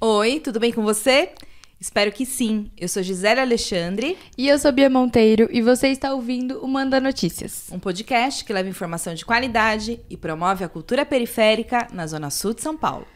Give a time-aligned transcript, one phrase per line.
[0.00, 1.30] Oi, tudo bem com você?
[1.78, 2.70] Espero que sim.
[2.76, 4.16] Eu sou Gisele Alexandre.
[4.36, 7.66] E eu sou Bia Monteiro e você está ouvindo o Manda Notícias.
[7.72, 12.54] Um podcast que leva informação de qualidade e promove a cultura periférica na Zona Sul
[12.54, 13.06] de São Paulo.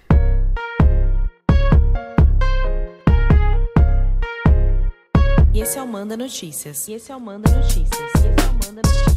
[5.52, 6.88] E esse é o Manda Notícias.
[6.88, 7.88] E esse é o Manda Notícias.
[8.00, 9.16] E esse é o Manda Notícias.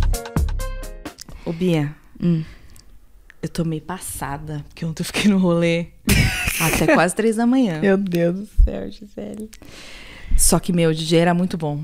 [1.46, 2.44] Ô Bia, Hum.
[3.42, 5.88] eu tô meio passada, porque ontem eu fiquei no rolê
[6.60, 7.80] até quase três da manhã.
[7.82, 9.50] Meu Deus do céu, Gisele.
[10.38, 11.84] Só que, meu, o DJ era muito bom.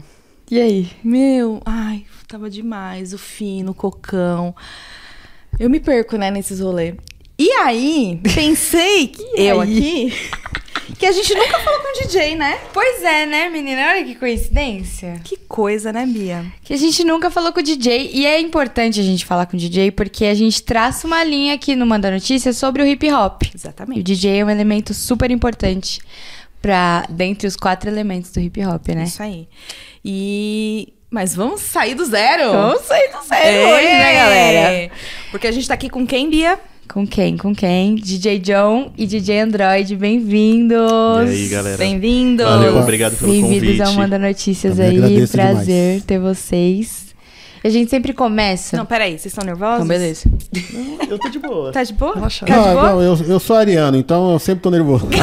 [0.52, 0.92] E aí?
[1.04, 3.14] Meu, ai, tava demais.
[3.14, 4.56] O fino, o cocão.
[5.60, 6.96] Eu me perco, né, nesses rolês.
[7.38, 9.78] E aí, pensei, que eu aí?
[9.78, 10.14] aqui,
[10.98, 12.60] que a gente nunca falou com o DJ, né?
[12.74, 13.90] Pois é, né, menina?
[13.90, 15.20] Olha que coincidência.
[15.24, 16.46] Que coisa, né, Bia?
[16.64, 18.12] Que a gente nunca falou com o DJ.
[18.14, 21.54] E é importante a gente falar com o DJ porque a gente traça uma linha
[21.54, 23.44] aqui no Manda Notícias sobre o hip hop.
[23.44, 24.04] E o Exatamente.
[24.04, 26.02] DJ é um elemento super importante
[26.62, 29.04] para dentre os quatro elementos do hip hop, né?
[29.04, 29.48] Isso aí.
[30.04, 30.94] E.
[31.10, 32.52] Mas vamos sair do zero?
[32.52, 34.92] Vamos sair do zero hoje, né, galera?
[35.30, 36.60] Porque a gente tá aqui com quem, Bia?
[36.94, 37.36] Com quem?
[37.38, 37.96] Com quem?
[37.96, 41.28] DJ John e DJ Android, bem-vindos!
[41.28, 41.76] E aí, galera?
[41.76, 42.46] Bem-vindos.
[42.46, 43.82] Valeu, obrigado pelo Bem-vindos convite.
[43.82, 46.04] ao Manda Notícias Também aí, prazer demais.
[46.04, 47.13] ter vocês.
[47.64, 48.76] E a gente sempre começa.
[48.76, 49.86] Não, peraí, vocês estão nervosos?
[49.86, 50.30] Então, beleza.
[51.10, 51.72] Eu tô de boa.
[51.72, 52.14] Tá de boa?
[52.20, 52.92] Tá de boa?
[52.92, 55.08] não, eu, eu sou ariano, então eu sempre tô nervoso.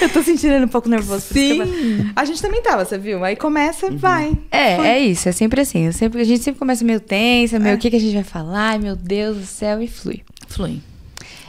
[0.00, 1.20] Eu tô sentindo um pouco nervoso.
[1.32, 2.10] Sim.
[2.14, 3.22] A gente também tava, você viu?
[3.24, 4.36] Aí começa, vai.
[4.50, 4.86] É, Foi.
[4.86, 5.86] é isso, é sempre assim.
[5.86, 7.76] Eu sempre, a gente sempre começa meio tensa, meio É.
[7.76, 10.22] o que, que a gente vai falar, ai meu Deus do céu, e flui.
[10.48, 10.80] Flui.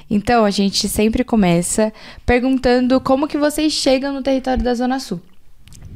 [0.09, 1.94] Então, a gente sempre começa
[2.25, 5.22] perguntando como que vocês chegam no território da Zona Sul.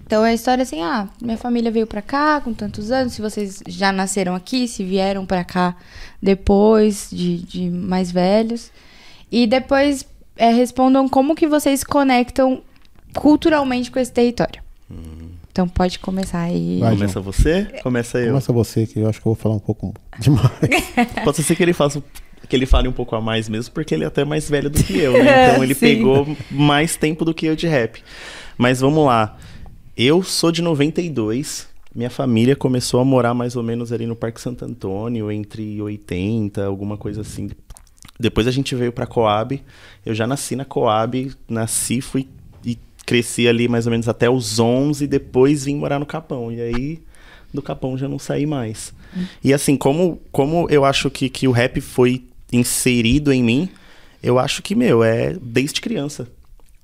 [0.06, 3.22] Então, é a história assim, ah, minha família veio pra cá com tantos anos, se
[3.22, 5.76] vocês já nasceram aqui, se vieram pra cá
[6.22, 8.72] depois de, de mais velhos.
[9.32, 10.06] E depois
[10.38, 12.62] é, respondam como que vocês conectam
[13.16, 14.62] culturalmente com esse território.
[15.52, 16.80] Então, pode começar aí.
[16.80, 16.92] Vai.
[16.92, 17.64] Começa você?
[17.82, 18.28] Começa eu.
[18.28, 20.52] Começa você, que eu acho que eu vou falar um pouco demais.
[21.24, 22.04] Pode ser que ele faça
[22.48, 24.84] que ele fale um pouco a mais mesmo, porque ele é até mais velho do
[24.84, 25.50] que eu, né?
[25.50, 25.80] Então ele Sim.
[25.80, 28.04] pegou mais tempo do que eu de rap.
[28.58, 29.38] Mas vamos lá.
[29.98, 31.70] Eu sou de 92.
[31.96, 36.66] Minha família começou a morar mais ou menos ali no Parque Santo Antônio, entre 80,
[36.66, 37.50] alguma coisa assim.
[38.20, 39.64] Depois a gente veio pra Coab.
[40.06, 42.28] Eu já nasci na Coab, nasci, fui
[42.66, 46.52] e cresci ali mais ou menos até os 11, depois vim morar no Capão.
[46.52, 47.00] E aí
[47.54, 48.94] do Capão já não saí mais.
[49.42, 53.70] E assim, como, como eu acho que, que o rap foi inserido em mim,
[54.22, 56.28] eu acho que, meu, é desde criança.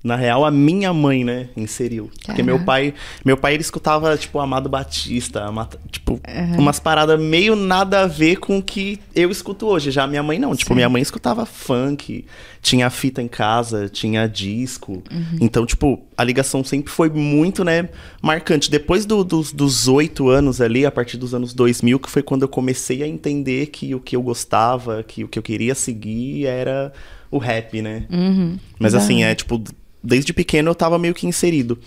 [0.04, 2.10] Na real, a minha mãe, né, inseriu.
[2.26, 2.66] Porque meu Caraca.
[2.66, 5.44] pai, meu pai, ele escutava, tipo, Amado Batista,
[5.92, 6.20] tipo,
[6.58, 9.92] umas paradas meio nada a ver com o que eu escuto hoje.
[9.92, 10.56] Já minha mãe não.
[10.56, 10.74] Tipo, Sim.
[10.74, 12.24] minha mãe escutava funk,
[12.60, 15.02] tinha fita em casa, tinha disco.
[15.10, 15.38] Uhum.
[15.40, 17.88] Então, tipo, a ligação sempre foi muito, né,
[18.20, 18.68] marcante.
[18.70, 22.42] Depois do- dos- dos oito anos ali, a partir dos anos 2000, que foi quando
[22.42, 26.46] eu comecei a entender que o que eu gostava, que o que eu queria seguir
[26.46, 26.92] era
[27.30, 28.04] o rap, né?
[28.10, 28.58] Uhum.
[28.78, 29.62] Mas assim, é tipo,
[30.02, 31.78] desde pequeno eu tava meio que inserido.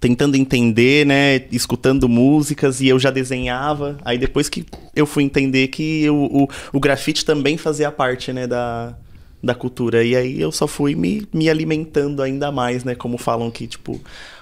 [0.00, 1.46] Tentando entender, né?
[1.50, 3.96] Escutando músicas e eu já desenhava.
[4.04, 8.46] Aí depois que eu fui entender que o, o, o grafite também fazia parte, né?
[8.46, 8.94] Da,
[9.42, 10.04] da cultura.
[10.04, 12.94] E aí eu só fui me, me alimentando ainda mais, né?
[12.94, 13.98] Como falam que, tipo,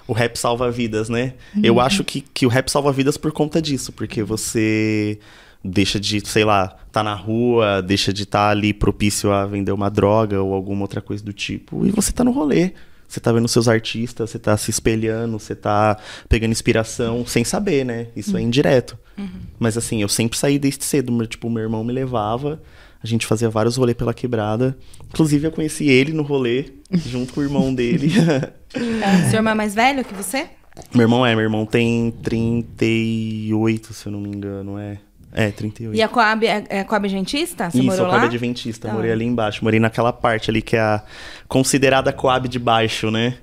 [0.08, 1.34] o rap salva vidas, né?
[1.62, 3.92] Eu acho que, que o rap salva vidas por conta disso.
[3.92, 5.18] Porque você
[5.64, 9.90] deixa de, sei lá, tá na rua, deixa de estar ali propício a vender uma
[9.90, 12.72] droga ou alguma outra coisa do tipo, e você tá no rolê.
[13.06, 15.96] Você tá vendo seus artistas, você tá se espelhando, você tá
[16.28, 18.08] pegando inspiração sem saber, né?
[18.16, 18.98] Isso é indireto.
[19.58, 21.24] Mas assim, eu sempre saí desde cedo.
[21.26, 22.60] Tipo, meu irmão me levava,
[23.00, 24.76] a gente fazia vários rolês pela quebrada.
[25.12, 28.10] Inclusive, eu conheci ele no rolê, junto com o irmão dele.
[29.30, 30.48] Seu irmão é mais velho que você?
[30.92, 34.98] meu irmão é, meu irmão tem 38, se eu não me engano, é.
[35.34, 35.98] É, 38.
[35.98, 37.68] E a Coab é, é a Coab Adventista?
[37.68, 38.28] Você Isso, morou a Coab lá?
[38.28, 38.88] Adventista.
[38.88, 39.64] Da Morei ali embaixo.
[39.64, 41.02] Morei naquela parte ali que é a
[41.48, 43.34] considerada Coab de baixo, né?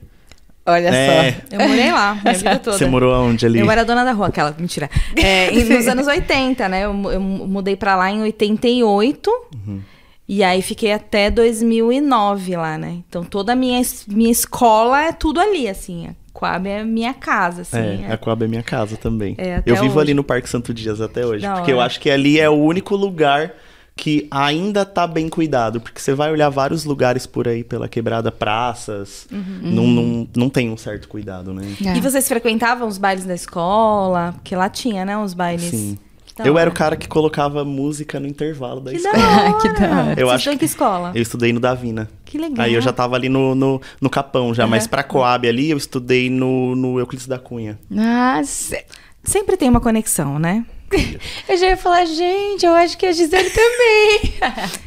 [0.65, 1.31] Olha É.
[1.49, 1.55] só.
[1.57, 2.77] Eu morei lá, minha vida toda.
[2.77, 3.59] Você morou aonde ali?
[3.59, 4.89] Eu era dona da rua, aquela, mentira.
[5.15, 6.85] É, nos anos 80, né?
[6.85, 9.29] Eu, eu mudei pra lá em 88.
[9.67, 9.81] Uhum.
[10.29, 12.99] E aí fiquei até 2009 lá, né?
[13.09, 16.15] Então toda a minha, minha escola é tudo ali, assim.
[16.33, 17.77] Coab é minha casa, assim.
[17.77, 18.13] É, é.
[18.13, 19.35] a Coab é minha casa também.
[19.37, 19.99] É, até eu vivo hoje.
[19.99, 21.43] ali no Parque Santo Dias até hoje.
[21.43, 23.53] Da porque eu acho que ali é o único lugar
[23.95, 25.81] que ainda tá bem cuidado.
[25.81, 29.27] Porque você vai olhar vários lugares por aí pela quebrada, praças.
[29.29, 31.63] Não, não, não tem um certo cuidado, né?
[31.85, 31.97] É.
[31.97, 34.33] E vocês frequentavam os bailes da escola?
[34.33, 35.17] Porque lá tinha, né?
[35.17, 35.65] Os bailes.
[35.65, 35.97] Sim.
[36.41, 36.61] Da eu hora.
[36.61, 39.41] era o cara que colocava música no intervalo da Que da escola.
[39.41, 39.53] hora.
[39.61, 40.19] Que da hora.
[40.19, 41.11] Eu Você acho estudou em que escola?
[41.15, 42.09] Eu estudei no Davina.
[42.25, 42.65] Que legal.
[42.65, 44.89] Aí eu já tava ali no, no, no Capão já, mas Aham.
[44.89, 47.79] pra Coab ali eu estudei no, no Euclides da Cunha.
[47.89, 48.77] Nossa.
[49.23, 50.65] Sempre tem uma conexão, né?
[51.47, 54.33] Eu já ia falar, gente, eu acho que a Gisele também.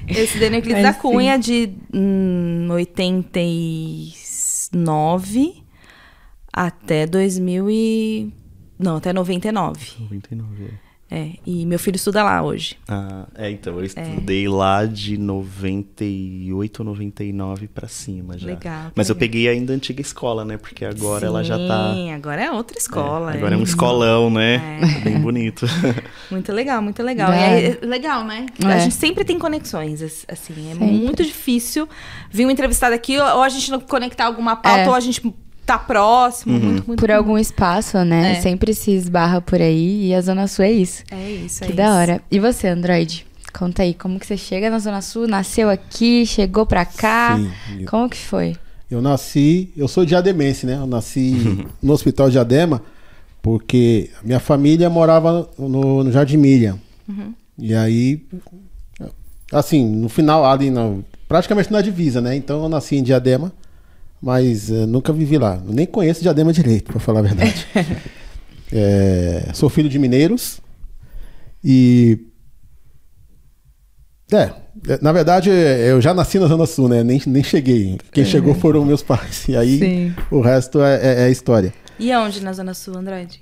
[0.19, 5.62] Eu estudei no Euclides Mas da Cunha de hum, 89
[6.53, 8.33] até 2000 e...
[8.79, 9.81] Não, até 99.
[10.00, 10.65] 99.
[10.65, 10.69] É,
[11.46, 12.76] e meu filho estuda lá hoje.
[12.88, 18.46] Ah, é, então, eu estudei lá de 98, 99 pra cima já.
[18.46, 19.20] Legal, Mas eu legal.
[19.20, 20.56] peguei ainda a antiga escola, né?
[20.56, 21.93] Porque agora ela já tá.
[21.94, 23.32] Sim, agora é outra escola.
[23.32, 24.81] É, agora é um escolão, né?
[24.81, 25.00] É.
[25.05, 25.66] Bem bonito.
[26.31, 27.32] Muito legal, muito legal.
[27.32, 28.46] E é legal, né?
[28.62, 28.66] É.
[28.66, 30.55] A gente sempre tem conexões, as- assim.
[30.70, 30.87] É Sempre.
[30.87, 31.88] muito difícil
[32.31, 34.88] vir um entrevistado aqui, ou a gente não conectar alguma pauta, É.
[34.88, 35.20] ou a gente
[35.64, 36.58] tá próximo.
[36.58, 38.38] Muito, muito Por algum espaço, né?
[38.38, 38.40] É.
[38.40, 41.02] Sempre se esbarra por aí e a Zona Sul é isso.
[41.11, 41.76] É isso, é Que isso.
[41.76, 42.22] da hora.
[42.31, 43.26] E você, Android?
[43.52, 45.28] Conta aí, como que você chega na Zona Sul?
[45.28, 47.38] Nasceu aqui, chegou pra cá?
[47.38, 47.84] Sim.
[47.87, 48.56] Como que foi?
[48.90, 50.75] Eu nasci, eu sou diademense, né?
[50.75, 52.82] Eu nasci no Hospital Diadema
[53.44, 56.78] porque a minha família morava no, no Jardim Miriam.
[57.58, 58.22] E aí,
[59.52, 60.94] assim, no final, ali, na,
[61.28, 62.34] praticamente na divisa, né?
[62.34, 63.52] Então eu nasci em Diadema,
[64.22, 65.62] mas eh, nunca vivi lá.
[65.66, 67.66] Nem conheço Diadema direito, pra falar a verdade.
[68.76, 70.58] É, sou filho de mineiros
[71.62, 72.19] e
[74.32, 74.50] é,
[74.88, 77.05] é, na verdade, é, eu já nasci na Zona Sul, né?
[77.05, 77.96] Nem, nem cheguei.
[78.11, 79.46] Quem chegou foram meus pais.
[79.49, 80.14] E aí, Sim.
[80.31, 81.72] o resto é, é- é história.
[82.00, 83.40] E aonde na Zona Sul, Andrade?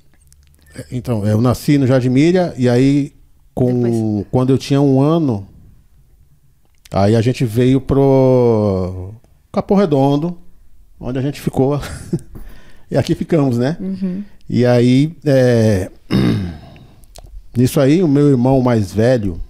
[0.75, 3.15] É, Então, eu nasci no Jardim Miriam e aí,
[3.55, 5.49] com, Depois- quando eu tinha um ano,
[6.91, 9.15] aí a gente veio pro
[9.51, 10.37] Capão Redondo,
[11.03, 11.81] onde a gente ficou.
[12.91, 13.77] e aqui ficamos, né?
[14.49, 15.91] E aí, é,
[17.57, 19.41] nisso aí, o meu irmão mais velho,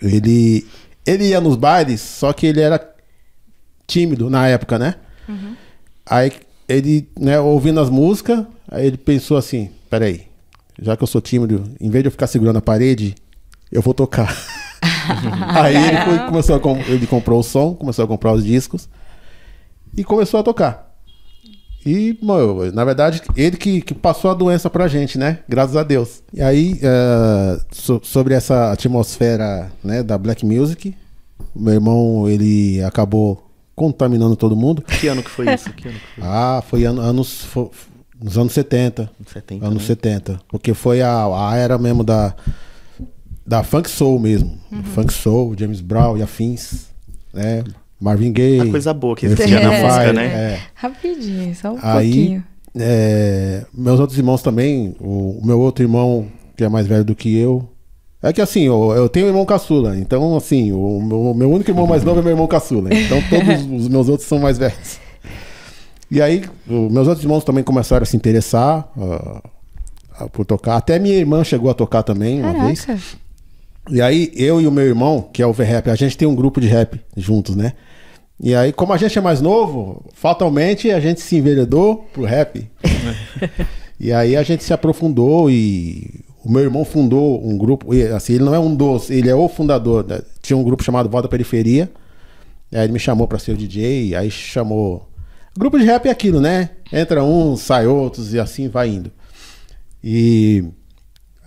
[0.00, 0.66] ele,
[1.04, 2.80] ele ia nos bailes, só que ele era
[3.86, 4.94] tímido na época, né?
[6.08, 6.32] Aí
[6.68, 10.26] ele, né, ouvindo as músicas, aí ele pensou assim, peraí,
[10.80, 13.14] já que eu sou tímido, em vez de eu ficar segurando a parede,
[13.72, 14.36] eu vou tocar.
[15.54, 18.88] aí ele foi- começou a ele comprou o som, começou a comprar os discos
[19.96, 20.86] e começou a tocar.
[21.84, 25.38] E, mano, na verdade, ele que, que passou a doença pra gente, né?
[25.48, 26.20] Graças a Deus.
[26.34, 30.96] E aí, eh, so- sobre essa atmosfera né, da Black Music,
[31.54, 34.82] meu irmão, ele acabou contaminando todo mundo.
[34.82, 35.72] Que ano que foi isso?
[35.74, 36.24] Que ano que foi?
[36.28, 37.70] Ah, foi ano- anos, fo-
[38.20, 39.08] nos anos 70.
[39.32, 39.86] 70, anos né?
[39.86, 40.40] 70.
[40.48, 42.34] Porque foi a, a era mesmo da,
[43.46, 44.58] da funk soul mesmo.
[44.92, 46.86] Funk soul, James Brown e afins,
[47.32, 47.62] né?
[48.00, 48.60] Marvin Gaye.
[48.60, 50.24] A coisa boa que existia na Wind and música, né?
[50.26, 50.60] é.
[50.74, 52.44] Rapidinho, só um Aí, pouquinho.
[52.78, 56.26] é, meus outros irmãos também, o, o meu outro irmão,
[56.56, 57.68] que é mais velho do que eu.
[58.22, 61.50] É que assim, eu, eu tenho um irmão caçula, então assim, o meu, o meu
[61.50, 62.92] único irmão mais novo é meu irmão caçula.
[62.92, 64.98] Então todos os meus outros são mais velhos.
[66.10, 68.88] E aí, os meus outros irmãos também começaram a se interessar
[70.18, 70.76] ah, por tocar.
[70.76, 72.84] Até minha irmã chegou a tocar também uma vez.
[72.84, 73.04] Caraca.
[73.90, 76.34] E aí, eu e o meu irmão, que é o V-Rap, a gente tem um
[76.34, 77.72] grupo de rap juntos, né?
[78.38, 82.68] E aí, como a gente é mais novo, fatalmente a gente se enveredou pro rap.
[83.98, 88.34] e aí a gente se aprofundou e o meu irmão fundou um grupo, e, assim,
[88.34, 90.06] ele não é um dos, ele é o fundador.
[90.06, 90.20] né?
[90.42, 91.90] Tinha um grupo chamado Voz da Periferia.
[92.72, 95.08] Aí ele me chamou pra ser o DJ, aí chamou.
[95.56, 96.70] Grupo de rap é aquilo, né?
[96.92, 99.10] Entra uns, sai outros e assim vai indo.
[100.04, 100.64] E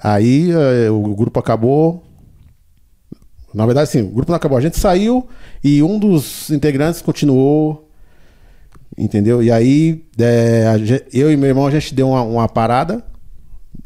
[0.02, 2.04] aí eh, o grupo acabou.
[3.54, 4.58] Na verdade, sim, o grupo não acabou.
[4.58, 5.28] A gente saiu
[5.64, 7.86] e um dos integrantes continuou.
[8.98, 9.42] Entendeu?
[9.42, 13.04] E aí, é, a gen- eu e meu irmão, a gente deu uma, uma parada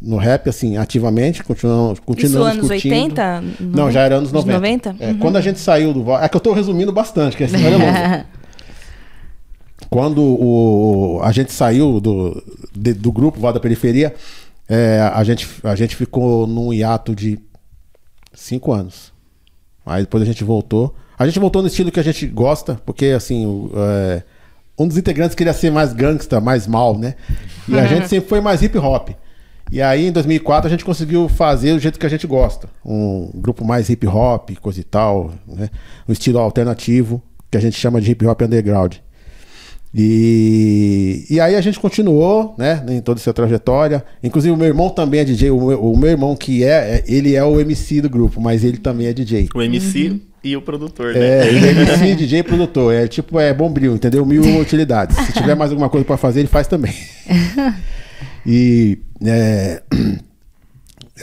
[0.01, 1.43] no rap, assim, ativamente.
[1.43, 2.95] Continuamos, Isso continuamos anos curtindo.
[2.95, 3.43] 80?
[3.59, 4.53] Não, já era anos 90.
[4.57, 4.95] 90?
[4.99, 6.11] É, Quando a gente saiu do.
[6.15, 8.25] É que eu tô resumindo bastante, que a história é.
[9.89, 12.41] Quando o, a gente saiu do,
[12.75, 14.15] de- do grupo Voz da Periferia,
[14.67, 17.37] é, a, gente, a gente ficou num hiato de
[18.33, 19.12] cinco anos.
[19.85, 20.95] Aí depois a gente voltou.
[21.17, 24.23] A gente voltou no estilo que a gente gosta, porque assim, o, é,
[24.77, 27.15] um dos integrantes queria ser mais gangsta, mais mal, né?
[27.67, 29.09] E a gente sempre foi mais hip hop.
[29.71, 32.67] E aí em 2004 a gente conseguiu fazer do jeito que a gente gosta.
[32.85, 35.69] Um grupo mais hip hop, coisa e tal, né?
[36.07, 38.95] Um estilo alternativo, que a gente chama de hip hop underground.
[39.95, 44.03] E, e aí a gente continuou, né, em toda essa trajetória.
[44.23, 45.51] Inclusive o meu irmão também é DJ.
[45.51, 48.63] O meu, o meu irmão que é, é- ele é o MC do grupo, mas
[48.63, 49.49] ele também é DJ.
[49.53, 51.19] O MC e o produtor, né?
[51.45, 52.93] É, ele é MC, DJ e produtor.
[52.93, 54.25] É tipo, é bombril, entendeu?
[54.25, 55.15] Mil utilidades.
[55.27, 56.93] Se tiver mais alguma coisa pra fazer, ele faz também.
[58.45, 59.81] E, é,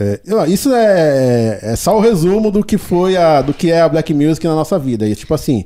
[0.01, 3.81] É, eu- isso é, é só o resumo do que foi a, do que é
[3.83, 5.07] a Black Music na nossa vida.
[5.07, 5.65] E tipo assim,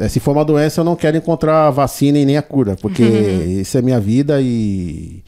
[0.00, 2.74] é, se for uma doença, eu não quero encontrar a vacina e nem a cura,
[2.80, 5.22] porque isso é minha vida e.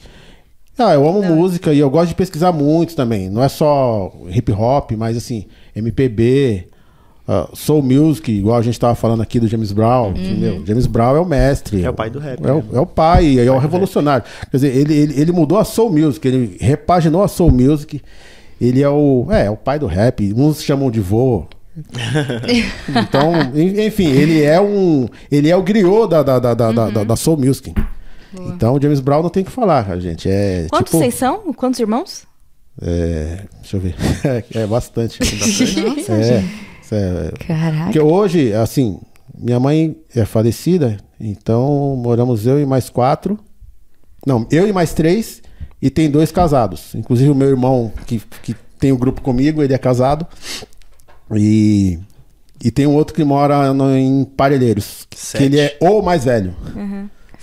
[0.77, 3.29] Ah, eu amo música e eu gosto de pesquisar muito também.
[3.29, 6.67] Não é só hip hop, mas assim, MPB,
[7.27, 10.65] ah, soul music, igual a gente tava falando aqui do James Brown, entendeu?
[10.65, 11.83] James Brown é o mestre.
[11.83, 12.63] É o pai do rap, É o, né?
[12.73, 14.25] é o pai, é o revolucionário.
[14.49, 18.01] Quer dizer, ele, ele, ele mudou a soul music, ele repaginou a soul music.
[18.59, 20.33] Ele é o, é, é o pai do rap.
[20.33, 21.45] Uns chamam de vô.
[22.89, 27.03] então, en- enfim, ele é um, ele é o griot da, da, da, da, da-
[27.03, 27.73] da, soul music.
[28.33, 30.29] Então, o James Brown não tem o que falar, gente.
[30.29, 31.53] É Quantos tipo, vocês são?
[31.53, 32.23] Quantos irmãos?
[32.81, 33.95] é, deixa eu ver.
[34.55, 35.19] É, bastante.
[35.81, 36.43] Nossa, É,
[36.91, 37.83] é, Caraca.
[37.85, 38.99] porque hoje, assim,
[39.37, 43.39] minha mãe é falecida, então moramos eu e mais quatro.
[44.25, 45.41] Não, eu e mais três,
[45.81, 46.95] e tem dois casados.
[46.95, 50.25] Inclusive o meu irmão, que, que tem o grupo comigo, ele é casado.
[51.35, 51.99] E,
[52.63, 55.43] e tem um outro que mora no- em Parelheiros, que Sete.
[55.43, 56.55] ele é o mais velho.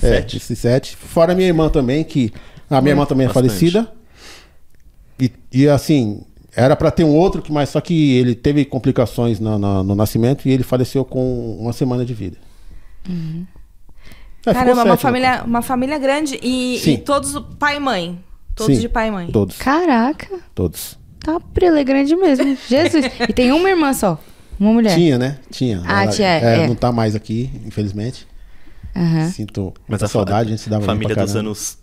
[0.03, 0.37] É, Sete.
[0.39, 0.97] esses sete.
[0.97, 2.33] Fora minha irmã também, que
[2.69, 3.49] a minha irmã também é Bastante.
[3.49, 3.93] falecida.
[5.19, 6.23] E, e, assim,
[6.57, 9.95] era pra ter um outro, que, mas só que ele teve complicações na- na- no
[9.95, 12.39] nascimento e ele faleceu com uma semana de vida.
[13.07, 14.97] É, ficou Caramba, uma né?
[14.97, 18.19] família, uma família grande e, e todos pai e mãe.
[18.55, 19.31] Todos Sim, de pai e mãe.
[19.31, 20.39] Todos, Caraca.
[20.55, 20.99] todos.
[21.23, 22.57] Tá prele grande mesmo.
[22.69, 23.05] Jesus.
[23.29, 24.19] E tem uma irmã só.
[24.59, 24.95] Uma mulher.
[24.95, 25.39] Tinha, né?
[25.51, 25.83] Tinha.
[25.87, 26.67] Ah, tinha, é.
[26.67, 28.27] Não tá mais aqui, infelizmente.
[28.95, 29.31] Aham.
[29.31, 31.79] Sinto Mas a saudade, a gente se dava Família dos anos,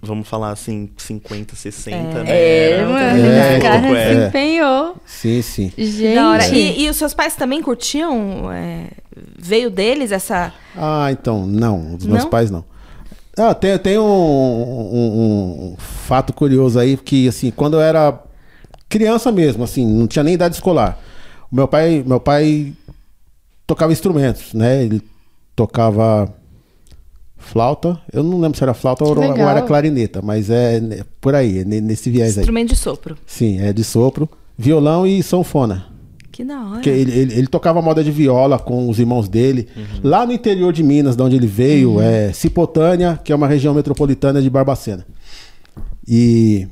[0.00, 2.30] vamos falar assim, 50, 60, né?
[2.30, 2.96] É, mano.
[3.26, 4.26] É, o cara pouco, se é.
[4.28, 4.96] empenhou.
[5.04, 5.72] Sim, sim.
[5.76, 6.14] Gente.
[6.14, 6.48] Da hora.
[6.48, 8.50] E, e os seus pais também curtiam?
[8.52, 8.86] é,
[9.36, 10.54] veio deles essa.
[10.76, 11.96] Ah, então, não.
[11.96, 12.30] Dos meus Não?
[12.30, 12.64] pais, não.
[13.36, 18.18] Ah, tem, tem um, um- um fato curioso aí, que assim, quando eu era
[18.92, 20.98] criança mesmo, assim, não tinha nem idade escolar.
[21.50, 22.72] O meu pai, meu pai
[23.66, 24.84] tocava instrumentos, né?
[24.84, 25.00] Ele
[25.56, 26.32] tocava
[27.38, 27.98] flauta.
[28.12, 31.58] Eu não lembro se era flauta ou, ou era clarineta, mas é né, por aí,
[31.60, 32.42] é ne- nesse viés aí.
[32.42, 33.16] Instrumento de sopro.
[33.26, 35.86] Sim, é de sopro, violão e sanfona.
[36.30, 36.70] Que da hora.
[36.74, 39.68] Porque ele, ele, ele tocava moda de viola com os irmãos dele.
[40.02, 43.74] Lá no interior de Minas, de onde ele veio, é Cipotânia, que é uma região
[43.74, 45.06] metropolitana de Barbacena.
[46.06, 46.66] E.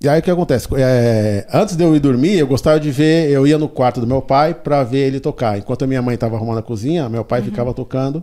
[0.00, 0.68] E aí o que acontece?
[0.76, 4.06] É, antes de eu ir dormir, eu gostava de ver, eu ia no quarto do
[4.06, 5.58] meu pai pra ver ele tocar.
[5.58, 8.22] Enquanto a minha mãe estava arrumando a cozinha, meu pai ficava tocando.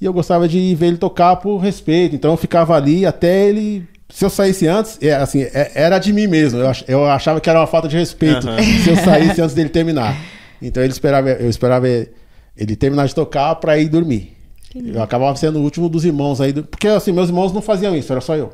[0.00, 2.16] E eu gostava de ver ele tocar por respeito.
[2.16, 3.86] Então eu ficava ali até ele.
[4.08, 6.58] Se eu saísse antes, é, assim, é- era de mim mesmo.
[6.60, 8.62] Eu, ach- eu achava que era uma falta de respeito Aham.
[8.62, 10.16] se eu saísse antes dele terminar.
[10.60, 14.32] Então ele esperava, eu esperava ele terminar de tocar pra ir dormir.
[14.74, 16.52] Eu acabava sendo o último dos irmãos aí.
[16.52, 18.52] Porque assim, meus irmãos não faziam isso, era só eu.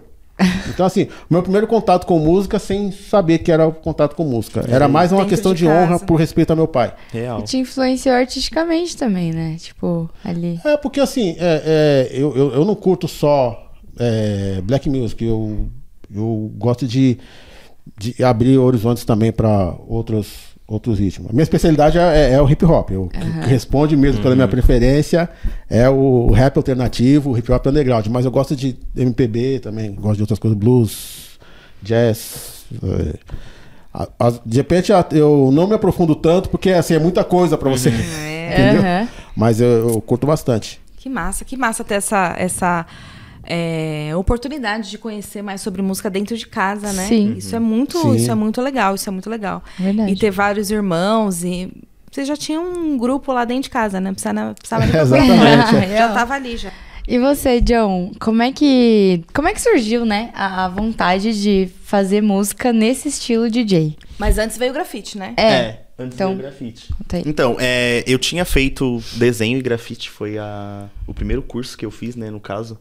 [0.69, 4.25] Então, assim, o meu primeiro contato com música sem saber que era o contato com
[4.25, 4.65] música.
[4.69, 6.95] Era mais uma Dentro questão de de, honra por respeito ao meu pai.
[7.13, 7.41] Real.
[7.41, 9.57] E te influenciou artisticamente também, né?
[9.59, 10.61] Tipo, ali.
[10.65, 15.69] É, porque assim, é, é, eu, eu, eu não curto só é, black music, eu,
[16.15, 17.19] eu gosto de,
[17.99, 21.31] de abrir horizontes também para outros, outros ritmos.
[21.31, 22.91] A minha especialidade é, é o hip hop.
[22.93, 25.29] O que responde mesmo pela minha preferência
[25.69, 28.07] é o rap alternativo, o hip hop underground.
[28.09, 31.39] Mas eu gosto de MPB também, gosto de outras coisas, blues,
[31.83, 32.65] jazz.
[32.83, 33.43] é.
[34.47, 37.91] De repente eu não me aprofundo tanto, porque assim, é muita coisa para você.
[38.53, 38.81] Entendeu?
[38.81, 39.09] Aham.
[39.37, 40.81] Mas eu, eu curto bastante.
[40.97, 42.87] Que massa, que massa ter essa, essa
[43.45, 47.07] é, oportunidade de conhecer mais sobre música dentro de casa, né?
[47.07, 47.35] Sim.
[47.37, 48.15] Isso é muito, Sim.
[48.15, 49.63] isso é muito legal, isso é muito legal.
[49.79, 50.13] Verdade.
[50.13, 51.73] E ter vários irmãos e
[52.11, 54.13] você já tinha um grupo lá dentro de casa, né?
[54.13, 55.89] Precisava, precisava nem Exatamente.
[55.97, 56.71] Já tava ali já.
[57.09, 61.69] E você, John, como é que como é que surgiu, né, a, a vontade de
[61.85, 63.97] fazer música nesse estilo DJ?
[64.19, 65.35] Mas antes veio o grafite, né?
[65.37, 65.79] É.
[65.99, 66.95] antes então, do grafite.
[66.97, 67.23] conta aí.
[67.27, 71.91] Então, é, eu tinha feito desenho e grafite, foi a, o primeiro curso que eu
[71.91, 72.79] fiz, né, no caso.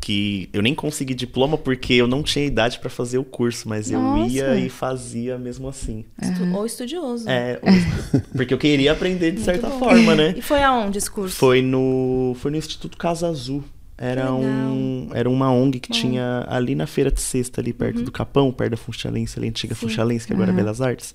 [0.00, 3.90] Que eu nem consegui diploma porque eu não tinha idade pra fazer o curso, mas
[3.90, 4.32] eu Nossa.
[4.32, 6.04] ia e fazia mesmo assim.
[6.22, 7.28] Estu- Ou estudioso.
[7.28, 9.78] É, o- porque eu queria aprender de certa bom.
[9.78, 10.34] forma, né?
[10.36, 11.36] E foi aonde esse curso?
[11.36, 13.62] Foi no, foi no Instituto Casa Azul.
[14.00, 18.12] Era, um, era uma ONG que tinha ali na Feira de Sexta, ali perto do
[18.12, 21.12] Capão, perto da Funchalense, ali, a antiga Funchalense, que agora é Belas Artes.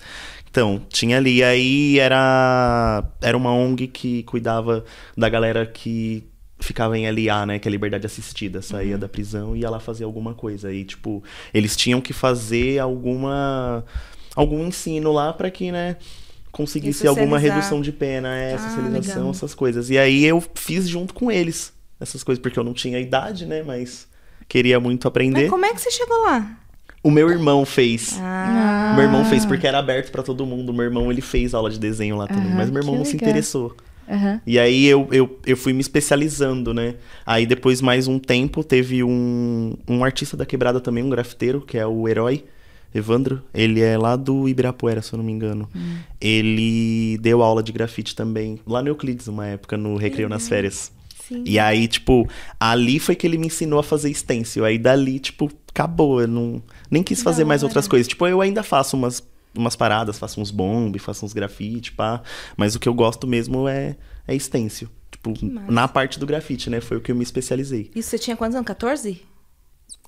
[0.51, 1.41] Então, tinha ali.
[1.41, 4.83] Aí era, era uma ONG que cuidava
[5.17, 6.25] da galera que
[6.63, 7.59] ficava em LA, né?
[7.59, 8.61] Que é liberdade assistida.
[8.61, 10.71] Saía da prisão e ia lá fazer alguma coisa.
[10.73, 13.83] E, tipo, eles tinham que fazer alguma.
[14.35, 15.97] algum ensino lá pra que, né?
[16.51, 19.31] Conseguisse alguma redução de pena, é, Ah, socialização, legal.
[19.31, 19.89] essas coisas.
[19.89, 23.63] E aí eu fiz junto com eles essas coisas, porque eu não tinha idade, né?
[23.63, 24.07] Mas
[24.47, 25.41] queria muito aprender.
[25.43, 26.57] Mas como é que você chegou lá?
[27.01, 28.17] O meu irmão fez.
[28.21, 30.71] Ah, Meu irmão fez porque era aberto pra todo mundo.
[30.71, 33.15] Meu irmão ele fez aula de desenho lá também, Aham, mas meu irmão não se
[33.15, 33.75] interessou.
[34.09, 34.41] Aham.
[34.45, 36.95] E aí eu, eu, eu fui me especializando, né?
[37.25, 41.77] Aí depois, mais um tempo, teve um, um artista da quebrada também, um grafiteiro, que
[41.77, 42.43] é o Herói,
[42.93, 43.41] Evandro.
[43.53, 45.69] Ele é lá do Ibirapuera, se eu não me engano.
[46.19, 50.91] Ele deu aula de grafite também, lá no Euclides, uma época, no Recreio nas Férias.
[51.27, 51.43] sim.
[51.45, 52.27] E aí, tipo,
[52.59, 54.65] ali foi que ele me ensinou a fazer stencil.
[54.65, 56.21] Aí dali, tipo, acabou.
[56.21, 58.07] Eu não, nem quis fazer mais outras coisas.
[58.07, 59.23] Tipo, eu ainda faço umas,
[59.55, 62.21] umas paradas, faço uns bomb, faço uns grafite, pá.
[62.57, 63.95] Mas o que eu gosto mesmo é,
[64.27, 64.89] é stencil.
[65.11, 65.33] Tipo,
[65.71, 66.81] na parte do grafite, né?
[66.81, 67.91] Foi o que eu me especializei.
[67.95, 68.67] Isso você tinha quantos anos?
[68.67, 69.21] 14?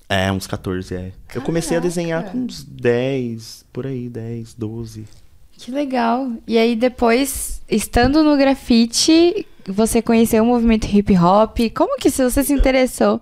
[0.08, 1.12] É, uns 14, é.
[1.34, 5.04] Eu comecei a desenhar com uns 10, por aí, 10, 12.
[5.52, 6.32] Que legal.
[6.46, 11.58] E aí depois, estando no grafite, você conheceu o movimento hip hop.
[11.74, 13.20] Como que você se interessou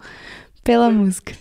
[0.62, 1.32] pela música?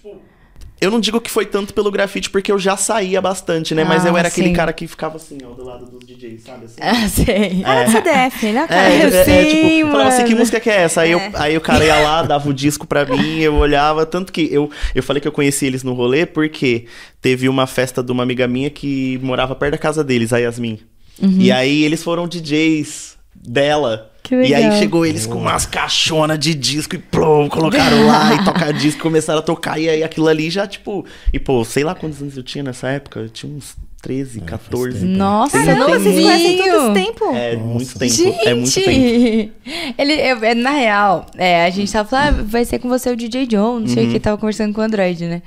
[0.83, 3.83] Eu não digo que foi tanto pelo grafite, porque eu já saía bastante, né?
[3.83, 4.53] Mas Ah, eu era aquele sim.
[4.53, 6.65] cara que ficava assim, ó, do lado dos DJs, sabe?
[6.65, 6.75] Assim?
[6.81, 7.63] Ah, sei.
[7.65, 8.89] Ah, CDF, né, É, cara?
[8.89, 10.39] é, é, Sim, tipo, falava assim, que mano.
[10.39, 11.01] música que é essa?
[11.01, 11.15] Aí, É.
[11.15, 14.47] eu, aí o cara ia lá, dava o disco pra mim, eu olhava, tanto que
[14.51, 16.85] eu, eu falei que eu conheci eles no rolê, porque
[17.21, 20.79] teve uma festa de uma amiga minha que morava perto da casa deles, a Yasmin.
[21.21, 24.09] E aí eles foram DJs dela.
[24.31, 24.41] Uhum.
[24.41, 24.79] Que E aí legal.
[24.79, 29.39] chegou eles com umas caixonas de disco e plum, colocaram lá e tocar disco, começaram
[29.39, 31.05] a tocar, e aí aquilo ali já, tipo.
[31.33, 35.05] E pô, sei lá quantos anos eu tinha nessa época, eu tinha uns 13, 14.
[35.05, 37.35] Nossa, Caramba, não vocês conhecem todo esse tempo?
[37.35, 38.13] É muito tempo.
[38.13, 39.51] Gente, É muito tempo.
[39.97, 43.09] Ele, eu- é, na real, é, a gente tava falando, ah, vai ser com você
[43.11, 44.13] o DJ John, não sei o Uhum.
[44.13, 45.41] que, tava conversando com o Android, né?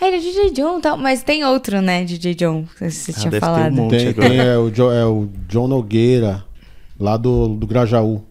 [0.00, 3.14] Aí ele, DJ John e tal, mas tem outro, né, DJ John, que você Ah,
[3.18, 3.72] tinha deve ter um falado.
[3.74, 3.90] monte.
[3.96, 4.28] Tem, agora.
[4.28, 6.44] tem, é, o Jo- é o John Nogueira,
[6.98, 8.24] lá do, do Grajaú.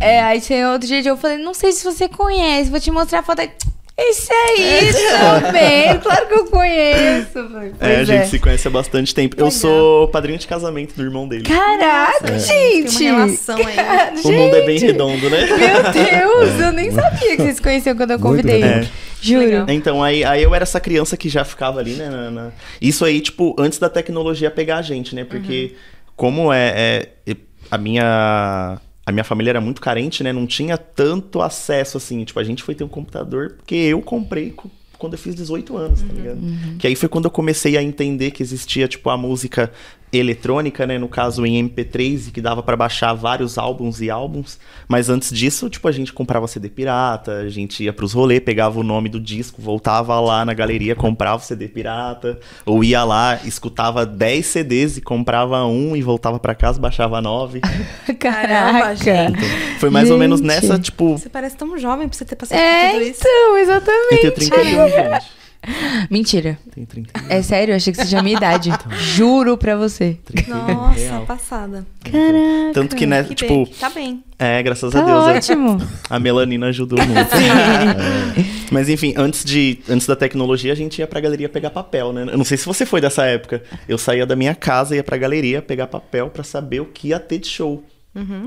[0.00, 3.20] É, aí tem outro John, eu falei, não sei se você conhece, vou te mostrar
[3.20, 3.50] a foto aí.
[3.96, 4.90] Esse aí
[5.44, 7.38] também, claro que eu conheço.
[7.38, 9.36] É, a "Pois gente se conhece há bastante tempo.
[9.38, 11.44] Eu sou padrinho de casamento do irmão dele.
[11.44, 12.98] Caraca, gente!
[12.98, 13.74] Tem uma relação aí.
[13.74, 15.46] Cara, O mundo é bem redondo, né?
[15.46, 18.60] Meu Deus, eu nem sabia que vocês se conheciam quando eu convidei.
[18.62, 18.88] redondo.
[19.20, 19.40] Juro.
[19.46, 19.66] Legal.
[19.68, 22.08] Então, aí, aí eu era essa criança que já ficava ali, né?
[22.10, 25.22] na- na- Isso aí, tipo, antes da tecnologia pegar a gente, né?
[25.24, 25.76] Porque
[26.16, 27.36] como é, é-
[27.70, 28.80] a minha...
[29.06, 30.32] A minha família era muito carente, né?
[30.32, 32.24] Não tinha tanto acesso, assim.
[32.24, 35.76] Tipo, a gente foi ter um computador porque eu comprei co- quando eu fiz 18
[35.76, 36.38] anos, tá ligado?
[36.78, 39.70] Que aí foi quando eu comecei a entender que existia, tipo, a música
[40.18, 40.98] eletrônica, né?
[40.98, 44.58] No caso, em MP3, e que dava pra baixar vários álbuns e álbuns.
[44.88, 48.78] Mas antes disso, tipo, a gente comprava CD pirata, a gente ia pros rolê, pegava
[48.78, 53.38] o nome do disco, voltava lá na galeria, comprava o CD pirata, ou ia lá,
[53.44, 57.60] escutava 10 CDs e comprava um e voltava pra casa, baixava 9.
[58.18, 58.96] Caramba, Caraca.
[58.96, 59.38] gente.
[59.78, 60.46] Foi mais ou menos Gente.
[60.48, 63.20] nessa, tipo, Você parece tão jovem pra você ter passado por É, tudo isso.
[63.20, 64.20] então, eu exatamente.
[64.20, 65.43] tenho 31, gente.
[66.10, 66.58] Mentira.
[66.74, 67.26] Tenho 31.
[67.28, 68.70] É sério, eu achei que você tinha a minha idade.
[68.98, 70.18] Juro pra você.
[70.24, 71.26] 31 Nossa, real.
[71.26, 71.86] passada.
[72.02, 72.72] Caraca.
[72.74, 74.24] Tanto que, né, Que tipo, bem, tá bem.
[74.38, 75.36] é, graças Tá a Deus, né?
[75.36, 75.78] ótimo.
[76.10, 77.34] A melanina ajudou muito.
[77.34, 78.44] É.
[78.70, 82.22] Mas enfim, antes, de, antes da tecnologia, a gente ia pra galeria pegar papel, né?
[82.30, 83.62] Eu não sei se você foi dessa época.
[83.88, 87.20] Eu saía da minha casa, ia pra galeria pegar papel pra saber o que ia
[87.20, 87.84] ter de show.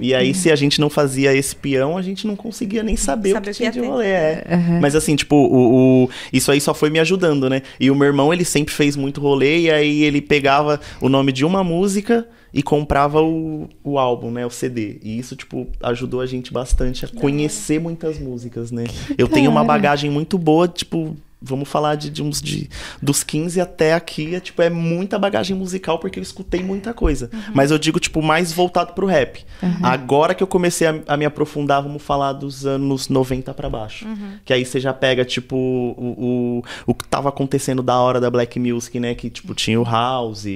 [0.01, 3.33] E aí, se a gente não fazia esse peão, a gente não conseguia nem saber,
[3.33, 4.05] Saber o que que tinha de rolê.
[4.07, 4.43] É.
[4.81, 7.61] Mas assim, tipo, o, o- isso aí só foi me ajudando, né?
[7.79, 11.31] E o meu irmão, ele sempre fez muito rolê, e aí ele pegava o nome
[11.31, 12.25] de uma música
[12.57, 14.43] e comprava o, o álbum, né?
[14.43, 14.97] O CD.
[15.03, 18.85] E isso, tipo, ajudou a gente bastante a conhecer muitas músicas, né?
[19.15, 21.15] Eu tenho uma bagagem muito boa, tipo.
[21.39, 22.67] Vamos falar de, de uns de
[22.99, 27.29] dos 15 até aqui, é, tipo, é muita bagagem musical porque eu escutei muita coisa.
[27.53, 29.45] Mas eu digo, tipo, mais voltado pro rap.
[29.83, 34.07] Agora que eu comecei a, a me aprofundar, vamos falar dos anos 90 pra baixo.
[34.43, 36.15] Que aí você já pega, tipo, o,
[36.57, 39.13] o, o que tava acontecendo da hora da Black Music, né?
[39.13, 40.47] Que, tipo, tinha o House,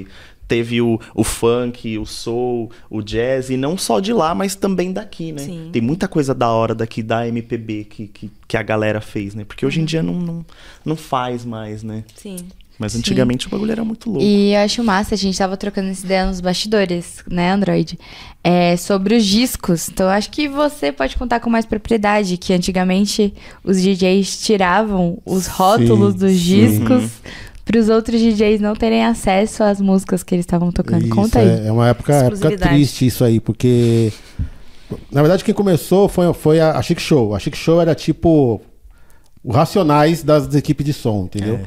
[0.51, 4.91] teve o, o funk, o soul, o jazz, e não só de lá, mas também
[4.91, 5.43] daqui, né?
[5.43, 5.69] Sim.
[5.71, 9.45] Tem muita coisa da hora daqui da MPB que, que, que a galera fez, né?
[9.45, 10.45] Porque hoje em dia não, não,
[10.83, 12.03] não faz mais, né?
[12.15, 12.35] Sim.
[12.77, 14.25] Mas antigamente o bagulho era muito louco.
[14.25, 17.97] E eu acho massa, a gente tava trocando essa ideia nos bastidores, né, Android?
[18.43, 19.87] É, sobre os discos.
[19.87, 23.33] Então, eu acho que você pode contar com mais propriedade, que antigamente
[23.63, 27.09] os DJs tiravam os rótulos dos sim.
[27.71, 31.05] Para os outros DJs não terem acesso às músicas que eles estavam tocando.
[31.05, 31.47] Isso, Conta aí.
[31.47, 34.11] É, é uma época, época triste isso aí, porque.
[35.09, 37.33] Na verdade, quem começou foi, foi a, a Chic Show.
[37.33, 38.59] A Chic Show era tipo.
[39.43, 41.61] O Racionais das equipes de som, entendeu?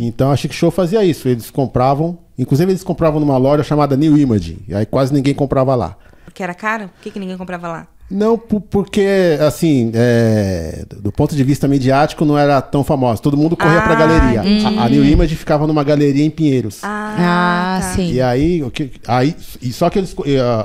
[0.00, 1.28] Então a Chic Show fazia isso.
[1.28, 2.18] Eles compravam.
[2.38, 4.60] Inclusive, eles compravam numa loja chamada New Image.
[4.66, 5.96] E aí quase ninguém comprava lá.
[6.24, 6.88] Porque era caro?
[6.88, 7.86] Por que, que ninguém comprava lá?
[8.10, 13.20] Não, porque, assim, é, do ponto de vista midiático, não era tão famosa.
[13.20, 14.40] Todo mundo corria pra Ah, galeria.
[14.40, 14.78] entendi.
[14.78, 16.78] A, a New Image ficava numa galeria em Pinheiros.
[16.82, 17.92] Ah, tá.
[17.94, 18.12] sim.
[18.12, 20.16] E aí, o que, aí e só que eles,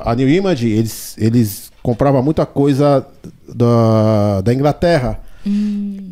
[0.05, 3.05] a, New Image, eles, eles compravam muita coisa
[3.53, 5.19] da, da Inglaterra.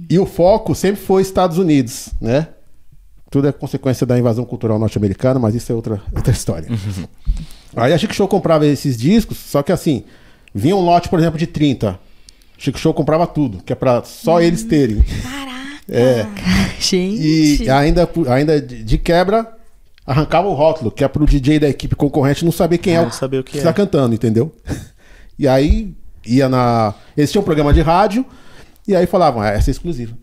[0.09, 2.47] E o foco sempre foi Estados Unidos, né?
[3.29, 6.67] Tudo é consequência da invasão cultural norte-americana, mas isso é outra, outra história.
[7.73, 10.03] Aí a Chic Show comprava esses discos, só que assim,
[10.53, 11.99] vinha um lote, por exemplo, de 30.
[12.57, 15.03] Chic Show comprava tudo, que é pra só eles terem.
[15.89, 16.25] É.
[16.79, 17.63] Gente.
[17.63, 19.51] E ainda, ainda de quebra,
[20.05, 23.05] arrancava o rótulo, que é pro DJ da equipe concorrente não saber quem é o
[23.05, 23.63] Não saber o que que é.
[23.63, 24.53] tá cantando, entendeu?
[25.39, 25.91] E aí
[26.23, 26.93] ia na.
[27.17, 28.23] Eles tinham um programa de rádio,
[28.87, 30.15] e aí falavam, "Ah, essa é exclusiva.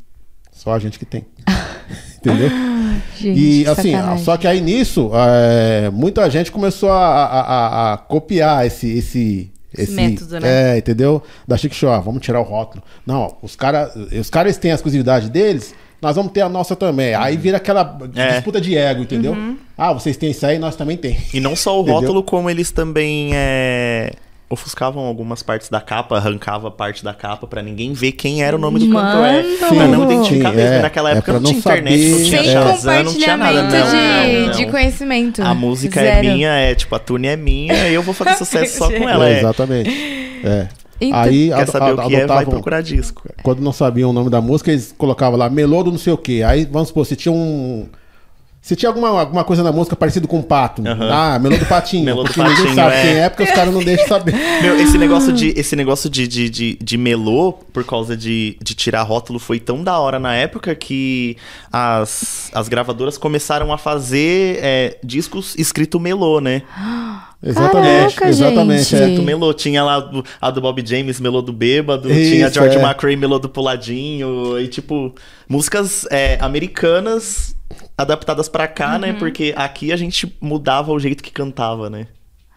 [0.53, 1.27] Só a gente que tem.
[2.19, 2.49] entendeu?
[3.17, 4.25] Gente, E assim, sacanagem.
[4.25, 8.89] só que aí nisso, é, muita gente começou a, a- a- a copiar esse.
[8.97, 10.75] esse Esse método, né?
[10.75, 11.23] É, entendeu?
[11.47, 12.83] Da Chic Show, ah, vamos tirar o rótulo.
[13.07, 17.15] Não, os caras os caras têm a exclusividade deles, nós vamos ter a nossa também.
[17.15, 18.35] Aí vira aquela É.
[18.35, 19.33] disputa de ego, entendeu?
[19.33, 19.59] Uhum.
[19.77, 21.19] Ah, vocês têm isso aí, nós também tem.
[21.35, 22.01] E não só o Entendeu?
[22.01, 24.13] rótulo, como eles também é,
[24.51, 28.59] ofuscavam algumas partes da capa, arrancava parte da capa pra ninguém ver quem era o
[28.59, 29.27] nome do cantor.
[29.27, 29.75] É, Mano!
[29.77, 30.75] pra não identificar Sim, mesmo.
[30.75, 30.83] é.
[30.83, 32.53] Naquela É época pra não tinha não internet, não saber, tinha Sem é.
[32.53, 33.63] Shazam, não tinha nada.
[33.63, 34.53] compartilhamento Não, de, não, não.
[34.53, 35.43] de conhecimento.
[35.43, 36.27] A música Zero.
[36.27, 39.09] é minha, é tipo, a tune é minha e eu vou fazer sucesso só com
[39.09, 39.29] ela.
[39.29, 39.39] É, É.
[39.39, 39.91] exatamente.
[40.45, 40.69] É.
[41.01, 43.23] Então- aí Quer saber o que é, vai procurar disco.
[43.43, 46.43] Quando não sabiam o nome da música, eles colocavam lá Melodo não sei o quê.
[46.45, 47.87] Aí, vamos supor, se tinha um.
[48.69, 50.87] Se tinha alguma, alguma coisa na música parecida com um pato.
[50.87, 51.09] Aham.
[51.11, 52.05] Ah, Melô do Patinho.
[52.05, 53.01] Melô do porque ninguém Patinho, sabe é.
[53.03, 54.35] quem é, porque os caras não deixam saber.
[54.61, 58.75] Meu, esse negócio de, esse negócio de, de, de, de melô, por causa de, de
[58.75, 61.39] tirar rótulo, foi tão da hora na época que
[61.73, 66.61] as, as gravadoras começaram a fazer é, discos escrito melô, né?
[67.43, 68.17] Exatamente.
[68.17, 68.85] Caraca, exatamente.
[68.85, 69.21] gente.
[69.21, 69.25] é.
[69.25, 69.55] Melô.
[69.55, 72.11] Tinha lá do- a do Bob James, melô do bêbado.
[72.13, 72.83] Isso, tinha George é.
[72.83, 74.59] McRae, melô do puladinho.
[74.61, 75.15] E tipo,
[75.49, 77.57] músicas é, americanas
[77.99, 79.13] adaptadas pra cá, né?
[79.13, 82.07] Porque aqui a gente mudava o jeito que cantava, né?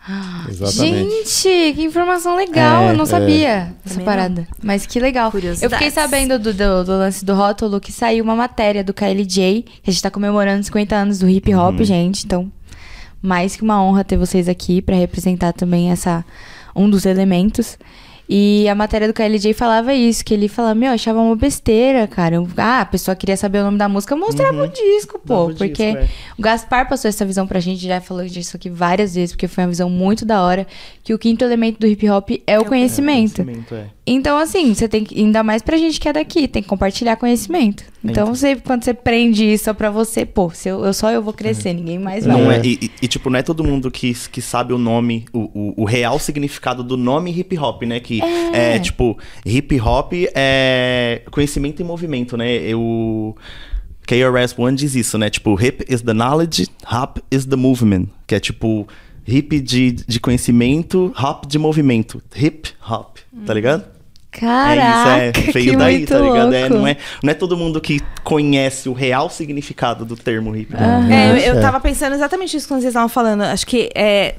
[0.47, 1.09] Exatamente.
[1.27, 2.83] Gente, que informação legal.
[2.83, 3.07] É, eu não é.
[3.07, 4.47] sabia essa Também parada.
[4.63, 5.31] Mas que legal.
[5.61, 9.63] Eu fiquei sabendo do, do, do lance do rótulo que saiu uma matéria do KLJ,
[9.83, 11.85] que a gente tá comemorando 50 anos do hip hop, Uhum.
[11.85, 12.25] gente.
[12.25, 12.51] Então,
[13.21, 16.23] mais que uma honra ter vocês aqui pra representar também essa
[16.75, 17.77] um dos elementos.
[18.33, 22.07] E a matéria do KLJ falava isso, que ele falava, meu, eu achava uma besteira,
[22.07, 22.37] cara.
[22.55, 25.33] Ah, a pessoa queria saber o nome da música, eu mostrava o disco, pô.
[25.33, 26.07] Dava o porque disco, é.
[26.37, 29.65] o Gaspar passou essa visão pra gente, já falou disso aqui várias vezes, porque foi
[29.65, 30.65] uma visão muito da hora,
[31.03, 33.43] que o quinto elemento do hip hop é o conhecimento.
[33.43, 33.87] Conhecimento, é.
[34.13, 35.17] Então, assim, você tem que.
[35.19, 37.83] Ainda mais pra gente que é daqui, tem que compartilhar conhecimento.
[38.03, 38.35] Então, Então.
[38.35, 41.33] você, quando você prende isso só pra você, pô, se eu, eu só eu vou
[41.33, 42.35] crescer, ninguém mais vai.
[42.41, 42.57] Não É.
[42.57, 45.73] é, e, e- tipo, não é todo mundo que, que sabe o nome, o, o,
[45.83, 47.99] o real significado do nome hip hop, né?
[47.99, 48.19] Que
[48.53, 52.51] é, tipo, hip hop é conhecimento e movimento, né?
[52.57, 53.35] Eu.
[54.05, 55.29] KRS-One diz isso, né?
[55.29, 58.07] Tipo, hip is the knowledge, hop is the movement.
[58.27, 58.87] Que é tipo,
[59.27, 62.21] hip de, de conhecimento, hop de movimento.
[62.35, 63.85] Hip hop, tá ligado?
[64.31, 65.51] Caraca, é isso, é.
[65.51, 66.53] Veio daí, tá ligado?
[66.53, 70.73] É, não, é, não é todo mundo que conhece o real significado do termo hip
[70.73, 70.81] hop.
[71.11, 71.61] É, eu, eu É.
[71.61, 73.41] tava pensando exatamente isso quando vocês estavam falando.
[73.43, 74.35] Acho que é.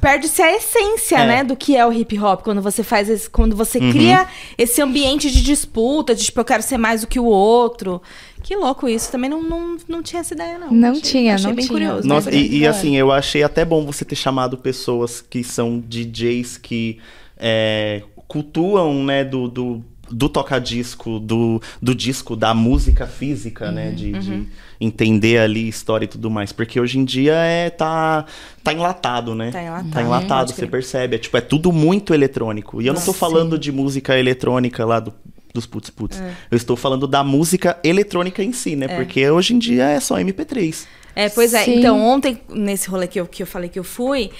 [0.00, 1.26] Perde-se a essência, É.
[1.26, 2.42] né, do que é o hip hop.
[2.42, 3.90] Quando você faz esse, quando você Uhum.
[3.90, 4.26] cria
[4.58, 8.02] esse ambiente de disputa, de tipo, eu quero ser mais do que o outro.
[8.42, 9.10] Que louco isso.
[9.10, 10.70] Também não, não, não tinha essa ideia, não.
[10.70, 11.72] Não Achei- tinha, achei não bem tinha.
[11.78, 12.06] curioso.
[12.06, 12.36] Nossa, né?
[12.36, 16.98] e, e assim, eu achei até bom você ter chamado pessoas que são DJs que
[17.38, 23.94] é, cultuam, né, do, do, do toca-disco, do, do disco, da música física, né, Uhum,
[23.94, 24.48] de, de
[24.80, 26.52] entender ali história e tudo mais.
[26.52, 28.24] Porque hoje em dia é, tá,
[28.62, 29.50] tá enlatado, né?
[29.50, 31.16] Tá enlatado, Tá enlatado, você percebe.
[31.16, 32.80] É, tipo, é tudo muito eletrônico.
[32.82, 33.18] E eu não tô Sim.
[33.18, 35.12] falando de música eletrônica lá do
[35.54, 36.20] dos putz putz.
[36.20, 36.34] É.
[36.50, 38.88] Eu estou falando da música eletrônica em si, né?
[38.88, 40.84] Porque hoje em dia é só MP3.
[41.14, 41.62] É, pois é.
[41.64, 41.78] Sim.
[41.78, 44.32] Então, ontem, nesse rolê que eu, que eu falei que eu fui,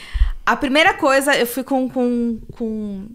[0.45, 3.07] a primeira coisa, eu fui com, com, com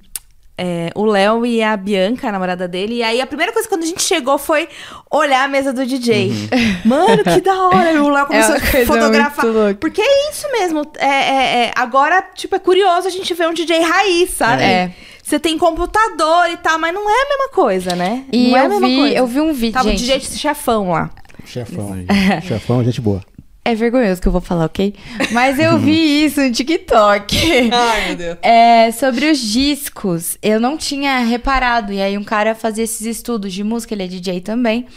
[0.59, 2.95] é, o Léo e a Bianca, a namorada dele.
[2.95, 4.67] E aí, a primeira coisa quando a gente chegou foi
[5.09, 6.31] olhar a mesa do DJ.
[6.83, 7.91] Mano, que da hora!
[7.93, 9.75] E o Léo começou uma a fotografar.
[9.79, 10.85] Porque é isso mesmo.
[10.97, 14.63] É, é- é- agora, tipo, é curioso a gente ver um DJ raiz, sabe?
[14.63, 14.91] É.
[15.23, 18.25] Você tem computador e tal, mas não é a mesma coisa, né?
[18.31, 19.15] E não é a eu mesma vi, coisa.
[19.15, 19.99] eu vi um vídeo, Tava o gente.
[20.01, 21.09] DJ chefão lá.
[21.45, 21.95] Chefão.
[22.45, 23.21] Chefão, gente boa.
[23.63, 24.95] É vergonhoso que eu vou falar, ok?
[25.31, 27.69] Mas eu vi isso no TikTok.
[27.71, 28.37] Ai, meu Deus.
[28.41, 31.93] É, sobre os discos, eu não tinha reparado.
[31.93, 34.87] E aí um cara fazia esses estudos de música, ele é DJ também.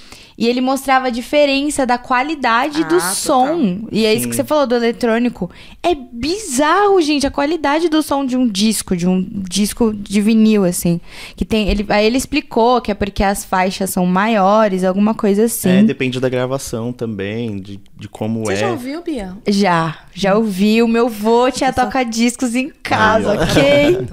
[0.42, 3.14] E ele mostrava a diferença da qualidade Ah, do total.
[3.14, 3.78] som.
[3.92, 4.42] E é isso que Sim.
[4.42, 5.48] você falou do eletrônico.
[5.80, 10.64] É bizarro, gente, a qualidade do som de um disco, de um disco de vinil,
[10.64, 11.00] assim.
[11.36, 11.68] Que tem.
[11.68, 15.70] Ele, aí ele explicou que é porque as faixas são maiores, alguma coisa assim.
[15.70, 18.56] É, depende da gravação também, de, de como Você é.
[18.56, 19.36] já ouviu, Bia?
[19.46, 20.82] Já, já ouvi.
[20.82, 24.08] O meu vô tinha toca-discos em casa, ok?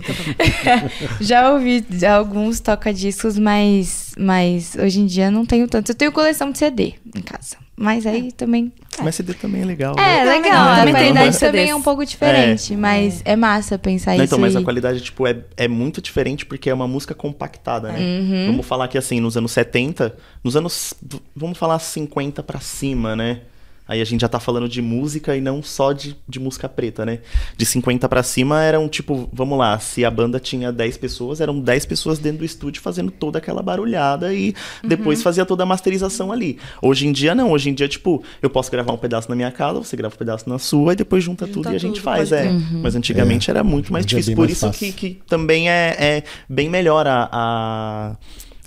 [1.19, 5.91] já ouvi alguns toca-discos, mas, mas hoje em dia não tenho tanto.
[5.91, 7.57] Eu tenho coleção de CD em casa.
[7.75, 8.73] Mas aí também.
[9.01, 9.95] Mas CD também é legal.
[9.97, 10.37] É, né?
[10.37, 10.69] legal.
[10.69, 14.25] A muitos também é um pouco diferente, mas é massa pensar Não, isso.
[14.25, 17.99] então, mas a qualidade, tipo, é, é muito diferente porque é uma música compactada, né?
[17.99, 18.47] Uhum.
[18.47, 20.93] Vamos falar que, assim, nos anos 70, nos anos,
[21.33, 23.41] vamos falar 50 pra cima, né?
[23.89, 27.03] Aí a gente já tá falando de música e não só de, de música preta,
[27.05, 27.19] né?
[27.57, 31.59] De 50 pra cima eram, tipo, vamos lá, se a banda tinha 10 pessoas, eram
[31.59, 34.89] 10 pessoas dentro do estúdio fazendo toda aquela barulhada e Uhum.
[34.89, 36.59] depois fazia toda a masterização ali.
[36.81, 37.51] Hoje em dia, não.
[37.51, 40.17] Hoje em dia, tipo, eu posso gravar um pedaço na minha casa, você grava um
[40.17, 42.51] pedaço na sua e depois junta, Junta tudo e a gente tudo, faz, pode é.
[42.51, 42.81] Uhum.
[42.83, 44.29] Mas antigamente era muito mais é difícil.
[44.31, 44.93] bem Por mais isso fácil.
[44.93, 48.15] que, que também é, é bem melhor a, a,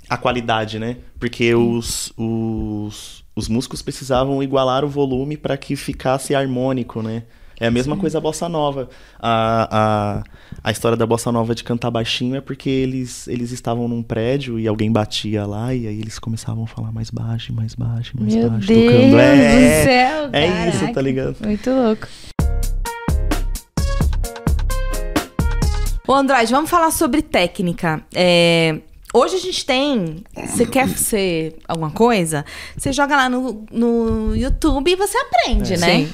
[0.09, 0.97] a qualidade, né?
[1.19, 7.23] Porque os, os, os músicos precisavam igualar o volume para que ficasse harmônico, né?
[7.59, 8.89] É a mesma coisa a bossa nova.
[9.19, 10.23] A, a,
[10.63, 14.59] a história da bossa nova de cantar baixinho é porque eles, eles estavam num prédio
[14.59, 18.35] e alguém batia lá e aí eles começavam a falar mais baixo, mais baixo, mais
[18.35, 19.19] Meu baixo, Deus tocando.
[19.19, 20.93] É, do céu, é isso, caraca.
[20.93, 21.35] tá ligado?
[21.41, 22.07] Muito louco.
[26.05, 28.03] Ô, Andrade, vamos falar sobre técnica.
[28.13, 28.81] É,
[29.13, 30.23] Hoje a gente tem.
[30.35, 32.43] Você quer ser alguma coisa?
[32.75, 35.77] Você joga lá no, no YouTube e você aprende, É.
[35.77, 35.87] né?
[35.97, 36.13] Sim.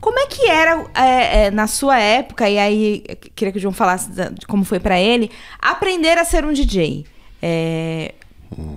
[0.00, 3.60] Como é que era é, é, na sua época, e aí eu queria que o
[3.60, 7.06] João falasse de como foi pra ele, aprender a ser um DJ?
[7.40, 8.12] É,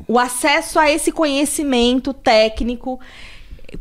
[0.07, 2.99] O acesso a esse conhecimento técnico.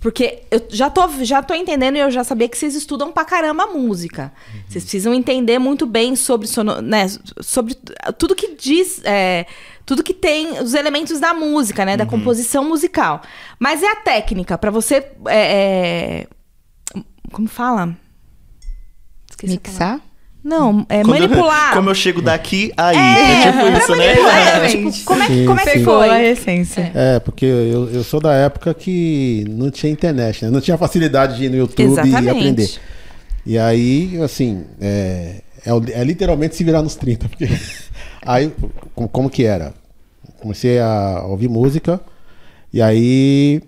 [0.00, 3.24] Porque eu já tô, já tô entendendo e eu já sabia que vocês estudam pra
[3.24, 4.32] caramba a música.
[4.68, 7.06] Vocês precisam entender muito bem sobre, sono, né,
[7.40, 7.74] sobre
[8.18, 9.00] tudo que diz.
[9.04, 9.46] é,
[9.86, 11.96] tudo que tem os elementos da música, né?
[11.96, 13.22] Da composição musical.
[13.58, 14.96] Mas é a técnica, pra você.
[15.26, 16.26] é, é,
[17.32, 17.96] como fala?
[19.30, 19.54] Esqueci.
[19.54, 20.00] Mixar?
[20.48, 21.74] Não, é Quando eu- manipular.
[21.74, 22.96] como eu chego daqui, aí.
[22.96, 24.06] É, É, tipo pra isso, né?
[24.06, 24.92] manipular, Exatamente.
[24.98, 25.78] tipo, como é, que- Sim, como é que sim.
[25.80, 26.26] Pegou a foi?
[26.26, 26.92] essência.
[26.94, 30.50] É, porque eu, eu sou da época que não tinha internet, né?
[30.50, 32.28] Não tinha facilidade de ir no YouTube e Exatamente.
[32.30, 32.70] aprender.
[33.44, 37.28] E aí, assim, é, é, é literalmente se virar nos 30.
[37.28, 37.46] Porque
[38.24, 38.50] aí,
[38.94, 39.74] como, como que era?
[40.40, 42.00] Comecei a ouvir música
[42.72, 43.60] e aí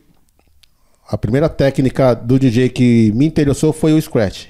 [1.10, 4.46] a primeira técnica do DJ que me interessou foi o scratch.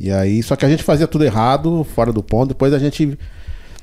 [0.00, 2.48] E aí, só que a gente fazia tudo errado, fora do ponto.
[2.48, 3.18] Depois a gente O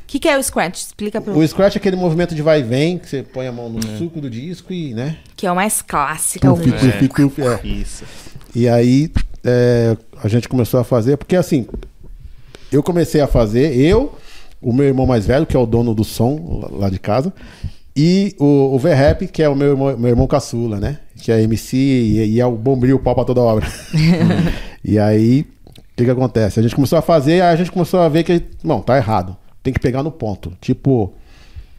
[0.08, 0.78] que, que é o scratch?
[0.82, 3.52] Explica pra o scratch é aquele movimento de vai e vem, que você põe a
[3.52, 5.18] mão no suco do disco e, né?
[5.36, 6.46] Que é o mais clássico.
[6.46, 7.68] é o- Tufi, tufi, tufi, é.
[7.68, 8.04] Isso.
[8.56, 9.12] E aí
[9.44, 11.68] é, a gente começou a fazer, porque assim,
[12.72, 14.16] eu comecei a fazer, eu,
[14.62, 17.34] o meu irmão mais velho, que é o dono do som lá- lá de casa,
[17.98, 21.00] e o, o V-Rap, que é o meu irmão, meu irmão caçula, né?
[21.18, 23.68] Que é MC e, e é o bombril, o pau pra toda obra.
[24.84, 25.46] e aí,
[25.96, 26.60] o que que acontece?
[26.60, 29.38] A gente começou a fazer, aí a gente começou a ver que, não, tá errado.
[29.64, 30.52] Tem que pegar no ponto.
[30.60, 31.14] Tipo,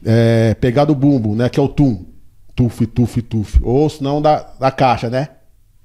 [0.02, 1.50] é, pegar do bumbo, né?
[1.50, 2.06] Que é o tum.
[2.54, 3.60] Tuf, tuf, tuf.
[3.62, 5.28] Ou senão da, da caixa, né?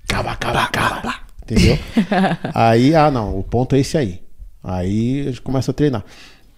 [0.08, 1.14] Cava, cava, cava.
[1.44, 1.78] Entendeu?
[2.56, 4.22] aí, ah, não, o ponto é esse aí.
[4.64, 6.06] Aí a gente começa a treinar.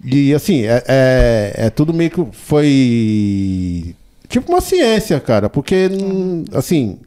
[0.06, 3.96] E assim, é, é, é tudo meio que foi
[4.30, 5.50] tipo uma ciência, cara.
[5.50, 7.00] Porque, hum, assim,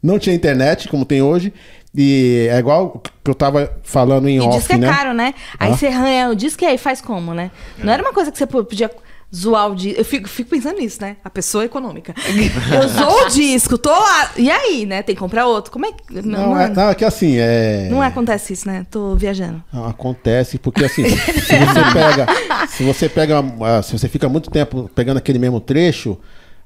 [0.00, 1.52] não tinha internet como tem hoje.
[1.96, 4.92] E é igual que eu tava falando em E off, diz que é né?
[4.92, 5.32] caro, né?
[5.58, 5.76] Aí Ah.
[5.76, 7.50] você arranha o disco e aí faz como, né?
[7.78, 8.90] Não era uma coisa que você podia
[9.34, 10.00] zoar o disco.
[10.00, 11.16] Eu fico, fico pensando nisso, né?
[11.24, 12.12] A pessoa econômica.
[12.74, 14.30] Eu zoo o disco, tô lá.
[14.36, 15.02] E aí, né?
[15.02, 15.70] Tem que comprar outro.
[15.72, 16.02] Como é que.
[16.14, 17.88] Não, Não, não, é, não, é que assim, é.
[17.90, 18.84] não acontece isso, né?
[18.90, 19.62] Tô viajando.
[19.72, 22.26] Não, acontece porque assim, se você pega,
[22.68, 26.18] se você pega, ah, se você fica muito tempo pegando aquele mesmo trecho,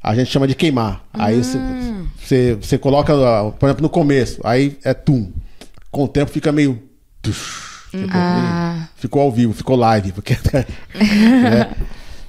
[0.03, 1.03] a gente chama de queimar.
[1.13, 1.59] Aí você,
[2.19, 5.31] você, você coloca, ah, por exemplo, no começo, aí é tum.
[5.91, 6.79] Com o tempo fica meio
[7.23, 8.89] tush, tipo, Ah.
[8.97, 11.71] ficou ao vivo, ficou live, porque né?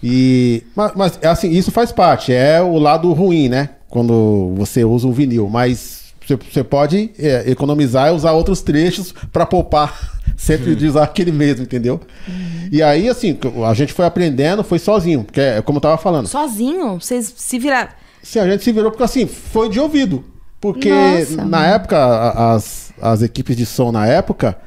[0.01, 3.69] E mas, mas, assim, isso faz parte, é o lado ruim, né?
[3.89, 5.99] Quando você usa um vinil, mas
[6.51, 11.63] você, pode é, economizar e usar outros trechos para poupar sempre de usar aquele mesmo,
[11.63, 11.99] entendeu?
[12.71, 16.27] E aí, assim, a gente foi aprendendo, foi sozinho, porque é como eu tava falando.
[16.27, 16.99] Sozinho?
[16.99, 17.89] Vocês se viraram.
[18.21, 20.23] Sim, a gente se virou porque assim, foi de ouvido.
[20.59, 21.73] Porque Nossa, na mano.
[21.73, 24.57] época, as, as equipes de som na época,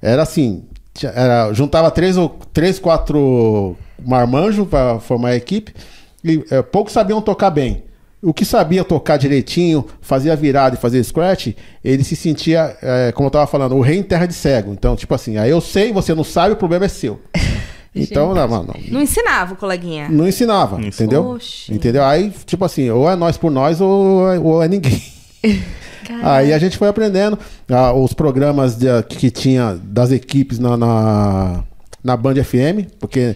[0.00, 0.64] era assim,
[1.02, 5.74] era, juntava três ou três, quatro marmanjos para formar a equipe,
[6.22, 7.84] e é, poucos sabiam tocar bem.
[8.22, 11.48] O que sabia tocar direitinho, fazia virada e fazia scratch,
[11.82, 14.72] ele se sentia, é, como eu tava falando, o rei em terra de cego.
[14.72, 17.20] Então, tipo assim, aí eu sei, você não sabe, o problema é seu.
[17.92, 20.08] Então, não, não, não, Não ensinava o coleguinha.
[20.08, 21.26] não ensinava, Não entendeu?
[21.26, 21.74] Oxe.
[21.74, 22.04] Entendeu?
[22.04, 25.02] Aí, tipo assim, ou é nós por nós ou é, ou é ninguém.
[26.22, 27.36] Aí a gente foi aprendendo
[27.68, 31.64] ah, os programas de- que tinha das equipes na, na,
[32.02, 33.34] na Band FM, porque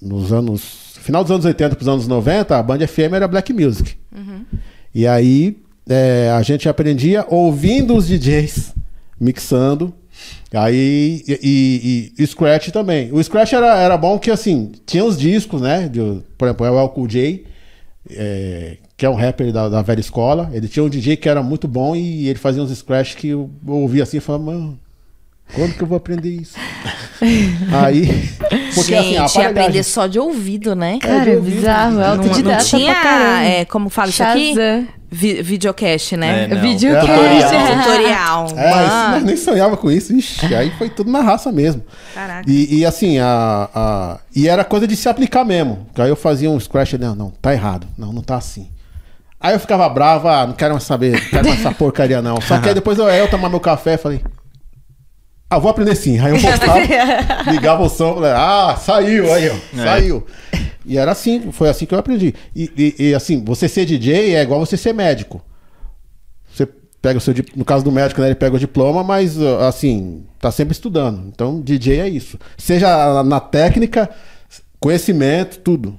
[0.00, 0.89] nos anos.
[1.00, 3.94] Final dos anos 80 para os anos 90, a Band FM era Black Music.
[4.94, 5.56] E aí
[5.88, 8.74] é, a gente aprendia ouvindo os DJs
[9.20, 9.92] mixando.
[10.52, 13.10] Aí e, e- e Scratch também.
[13.12, 15.88] O Scratch era, era bom que assim, tinha os discos, né?
[15.88, 17.44] de- por exemplo, o El Cool J,
[18.10, 20.50] é, que é um rapper da, da velha escola.
[20.52, 23.48] Ele tinha um DJ que era muito bom e ele fazia uns Scratch que eu
[23.66, 24.78] ouvia assim e falava, mano,
[25.54, 26.56] quando que eu vou aprender isso?
[27.72, 28.08] Aí.
[28.74, 29.82] Porque Gente, assim, a ia aprender aparelhagem.
[29.82, 30.98] só de ouvido, né?
[31.00, 33.44] Cara, é bizarro, é Não, não autodidata tinha, pra caramba.
[33.44, 34.54] é, como fala isso aqui?
[35.12, 36.44] Vi videocast, né?
[36.44, 36.60] É, não.
[36.60, 37.06] Videocast.
[37.08, 38.46] Tutorial.
[38.46, 38.46] Tutorial.
[38.56, 40.12] É, isso, nem sonhava com isso.
[40.14, 41.82] Ixi, aí foi tudo na raça mesmo.
[42.14, 42.48] Caraca.
[42.48, 45.86] E, e assim, a, a- e era coisa de se aplicar mesmo.
[45.98, 47.88] Aí eu fazia um scratch, não, não, tá errado.
[47.98, 48.68] Não, não tá assim.
[49.40, 52.40] Aí eu ficava bravo, ah, não quero mais saber, não quero mais essa porcaria não.
[52.42, 54.20] Só que aí depois eu, eu tomar meu café, falei,
[55.50, 56.18] ah, vou aprender sim.
[56.20, 56.78] Aí eu voltava,
[57.50, 60.26] ligava o som, falei, ah, saiu, aí, ó, saiu.
[60.86, 62.34] E era assim, foi assim que eu aprendi.
[62.54, 65.42] E, e- e, assim, você ser DJ é igual você ser médico.
[66.52, 66.66] Você
[67.02, 70.24] pega o seu, no caso do médico, né, ele pega o diploma, mas uh, assim,
[70.38, 71.26] tá sempre estudando.
[71.28, 72.38] Então, DJ é isso.
[72.56, 74.08] Seja na técnica,
[74.78, 75.98] conhecimento, tudo.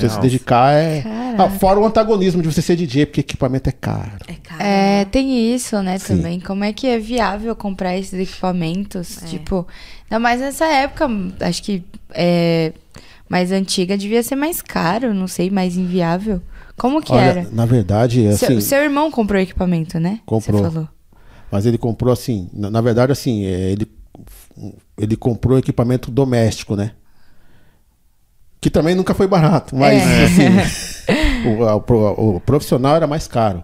[0.00, 1.04] Você se dedicar é.
[1.38, 4.24] Ah, fora o antagonismo de você ser DJ, porque equipamento é caro.
[4.28, 4.62] É, cara.
[4.62, 6.16] É, tem isso, né, Sim.
[6.16, 6.40] também.
[6.40, 9.22] Como é que é viável comprar esses equipamentos?
[9.22, 9.26] É.
[9.26, 9.66] Tipo,
[10.04, 11.08] ainda mais nessa época,
[11.40, 12.72] acho que é,
[13.28, 16.40] mais antiga, devia ser mais caro, não sei, mais inviável.
[16.76, 17.48] Como que Olha, era?
[17.52, 18.46] na verdade, assim.
[18.46, 20.20] Seu, seu irmão comprou equipamento, né?
[20.26, 20.62] Comprou.
[20.62, 20.88] Você falou.
[21.50, 23.86] Mas ele comprou assim, na, na verdade assim, é, ele,
[24.98, 26.92] ele comprou equipamento doméstico, né?
[28.64, 30.24] Que também nunca foi barato, mas É.
[30.24, 33.62] assim, o, o o profissional era mais caro.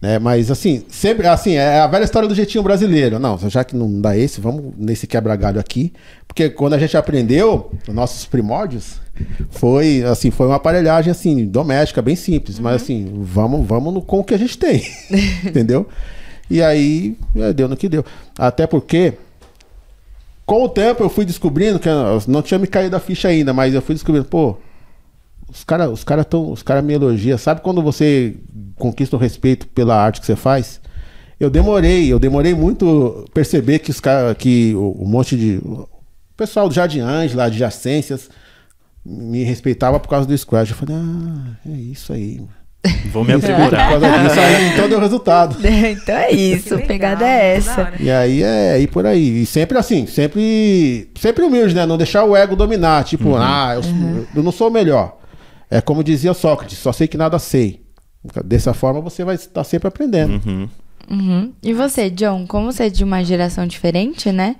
[0.00, 0.18] Né?
[0.18, 3.18] Mas assim, sempre assim, é a velha história do jeitinho brasileiro.
[3.18, 5.92] Não, já que não dá esse, vamos nesse quebra-galho aqui.
[6.26, 9.02] Porque quando a gente aprendeu, os nossos primórdios,
[9.50, 14.20] foi assim, foi uma aparelhagem assim, doméstica, bem simples, mas assim, vamos, vamos no, com
[14.20, 14.82] o que a gente tem.
[15.44, 15.86] entendeu?
[16.48, 18.02] E aí, é, deu no que deu.
[18.38, 19.12] Até porque
[20.44, 21.88] com o tempo eu fui descobrindo que
[22.28, 24.56] não tinha me caído a ficha ainda, mas eu fui descobrindo, pô,
[25.48, 27.38] os caras os cara tão, os cara me elogiam.
[27.38, 28.36] Sabe quando você
[28.76, 30.80] conquista o respeito pela arte que você faz?
[31.38, 35.88] Eu demorei, eu demorei muito perceber que os cara, que o, o monte de o
[36.36, 38.30] pessoal do Jardim Ângela, adjacências
[39.04, 40.70] me respeitava por causa do Scratch.
[40.70, 42.40] Eu falei, ah, é isso aí.
[43.12, 43.90] Vou me Por aprimorar.
[43.90, 45.56] causa disso aí, então deu resultado.
[45.64, 47.92] então é isso, Que a legal, pegada é essa.
[48.00, 49.42] E aí é aí por aí.
[49.42, 51.86] E sempre assim, sempre sempre humilde, né?
[51.86, 53.04] Não deixar o ego dominar.
[53.04, 55.16] Tipo, ah, eu, sou- eu não sou o melhor.
[55.70, 57.82] É como dizia Sócrates, só sei que nada sei.
[58.44, 60.40] Dessa forma você vai estar sempre aprendendo.
[60.44, 60.68] Uhum.
[61.10, 61.52] Uhum.
[61.62, 64.56] E você, John, como você é de uma geração diferente, né?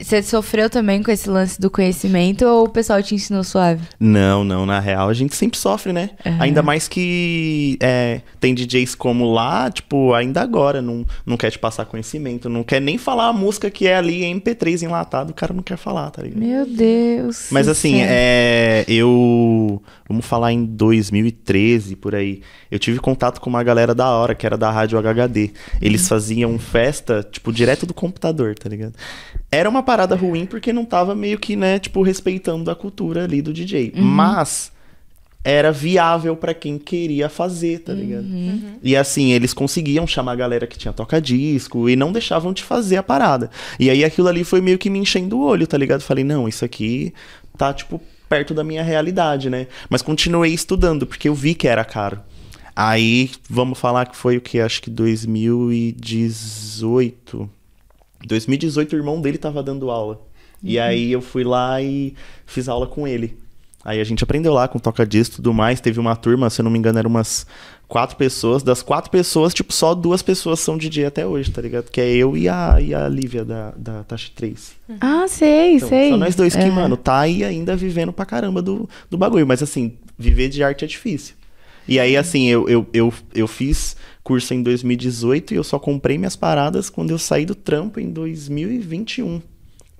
[0.00, 3.86] Você sofreu também com esse lance do conhecimento ou o pessoal te ensinou suave?
[3.98, 6.10] Não, não, na real a gente sempre sofre, né?
[6.40, 11.58] Ainda mais que é, tem DJs como lá, tipo, ainda agora, não, não quer te
[11.58, 15.34] passar conhecimento, não quer nem falar a música que é ali em MP3 enlatado, o
[15.34, 16.40] cara não quer falar, tá ligado?
[16.40, 17.46] Meu Deus.
[17.50, 19.80] Mas assim, é, eu.
[20.08, 22.42] Vamos falar em 2013, por aí.
[22.70, 25.52] Eu tive contato com uma galera da hora, que era da Rádio HHD.
[25.80, 28.94] Eles faziam festa, tipo, direto do computador, tá ligado?
[29.50, 33.40] Era uma parada ruim porque não tava meio que, né, tipo, respeitando a cultura ali
[33.40, 33.92] do DJ.
[33.96, 34.72] Mas
[35.44, 38.24] era viável pra quem queria fazer, tá ligado?
[38.82, 42.96] E assim, eles conseguiam chamar a galera que tinha toca-disco e não deixavam de fazer
[42.96, 43.50] a parada.
[43.78, 46.00] E aí aquilo ali foi meio que me enchendo o olho, tá ligado?
[46.00, 47.12] Falei, não, isso aqui
[47.58, 49.66] tá, tipo, perto da minha realidade, né?
[49.90, 52.20] Mas continuei estudando, porque eu vi que era caro.
[52.74, 54.58] Aí, vamos falar que foi o que?
[54.58, 57.48] Acho que 2018.
[58.26, 60.20] 2018 o irmão dele tava dando aula.
[60.62, 62.14] E aí eu fui lá e
[62.46, 63.36] fiz aula com ele.
[63.84, 65.78] Aí a gente aprendeu lá com toca-disco e tudo mais.
[65.78, 67.46] Teve uma turma, se eu não me engano, eram umas
[67.86, 68.62] quatro pessoas.
[68.62, 71.90] Das quatro pessoas, tipo, só duas pessoas são DJ até hoje, tá ligado?
[71.90, 74.72] Que é eu e a, e a Lívia da, da Tashi Trace.
[75.02, 76.10] Ah, sei, Então, sei.
[76.12, 76.70] só nós dois que, Aham.
[76.74, 79.46] mano, tá aí ainda vivendo pra caramba do, do bagulho.
[79.46, 81.34] Mas assim, viver de arte é difícil.
[81.86, 83.94] E aí, assim, eu, eu, eu, eu fiz
[84.24, 88.10] curso em 2018 e eu só comprei minhas paradas quando eu saí do trampo em
[88.10, 89.40] 2021.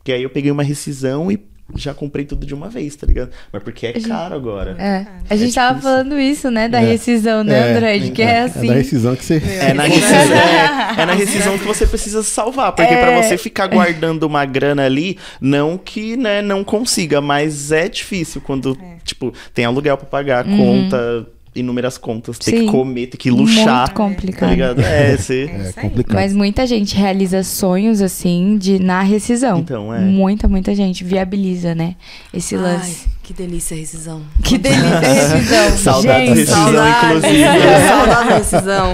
[0.02, 1.38] Que aí eu peguei uma rescisão e
[1.76, 3.30] já comprei tudo de uma vez, tá ligado?
[3.50, 4.76] Mas porque é caro agora.
[4.78, 5.06] É.
[5.30, 5.90] A gente tava difícil.
[5.90, 6.68] falando isso, né?
[6.68, 6.86] Da É.
[6.90, 7.72] rescisão, né, É.
[7.76, 8.10] Android?
[8.10, 8.66] Que é assim.
[8.66, 9.42] É da rescisão que você.
[9.60, 12.72] É na, rescisão, é, é na rescisão que você precisa salvar.
[12.72, 17.88] Porque pra você ficar guardando uma grana ali, não que né, não consiga, mas é
[17.88, 22.66] difícil quando, tipo, tem aluguel pra pagar, conta, inúmeras contas, tem Sim.
[22.66, 23.86] que comer, tem que luxar.
[23.86, 24.40] Muito complicado.
[24.40, 24.80] Tá ligado?
[24.80, 25.44] É, você.
[25.44, 25.72] É aí.
[25.72, 26.14] complicado.
[26.14, 29.60] Mas muita gente realiza sonhos assim de na rescisão.
[29.60, 30.00] Então, é.
[30.00, 31.96] Muita, muita gente viabiliza, né?
[32.32, 33.08] Esse Ai, lance.
[33.22, 34.22] que delícia a rescisão.
[34.42, 35.78] Que delícia a rescisão.
[35.78, 36.38] Saudades gente.
[36.38, 37.06] rescisão, saudade.
[37.06, 37.44] inclusive.
[37.88, 38.92] Saudade da rescisão.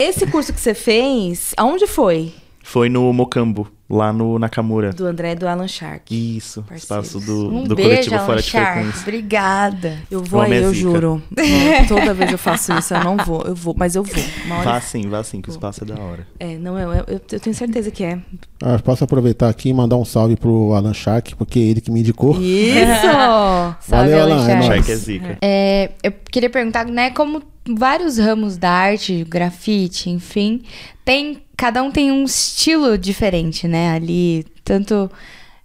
[0.00, 2.32] Esse curso que você fez, aonde foi?
[2.62, 4.92] Foi no Mocambo, lá no Nakamura.
[4.92, 6.14] Do André e do Alan Shark.
[6.36, 6.82] Isso, Parceiros.
[6.82, 8.72] espaço do, Um do beijo, coletivo Alan Fora de Shark.
[8.74, 9.00] Frequência.
[9.02, 9.98] Obrigada.
[10.10, 11.22] Eu vou aí, é eu juro.
[11.88, 14.24] Toda vez eu faço isso, eu não vou, eu vou, mas eu vou.
[14.46, 16.26] Uma hora- Vá sim, vá sim, que o espaço é da hora.
[16.38, 18.18] É, não, eu, eu, eu tenho certeza que é.
[18.62, 21.90] Ah, posso aproveitar aqui e mandar um salve pro Alan Shark, porque é ele que
[21.90, 22.32] me indicou.
[22.40, 22.78] Isso!
[23.80, 24.66] Salve, Valeu, Alan Alan, é Shark.
[24.68, 24.76] nóis.
[24.76, 25.38] Shark é zica.
[25.42, 27.42] É, eu queria perguntar, né, como
[27.74, 30.62] vários ramos da arte, grafite, enfim,
[31.04, 33.90] tem cada um tem um estilo diferente, né?
[33.90, 35.10] Ali, tanto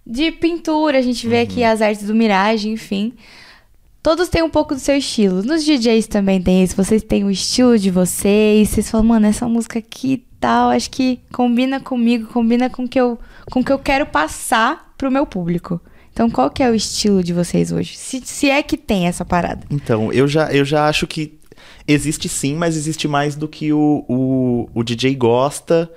[0.04, 3.12] de pintura, a gente vê aqui as artes do Mirage, enfim.
[4.02, 5.42] Todos têm um pouco do seu estilo.
[5.42, 6.76] Nos DJs também tem isso.
[6.76, 8.68] Vocês têm o estilo de vocês.
[8.68, 12.88] Vocês falam, mano, essa música aqui e tal, acho que combina comigo, combina com o
[12.88, 13.18] que eu,
[13.50, 15.80] com o que eu quero passar pro meu público.
[16.12, 17.96] Então, qual que é o estilo de vocês hoje?
[17.96, 19.66] Se, se é que tem essa parada.
[19.70, 21.38] Então, eu já, eu já acho que
[21.86, 25.90] existe sim, mas existe mais do que o, o, o DJ gosta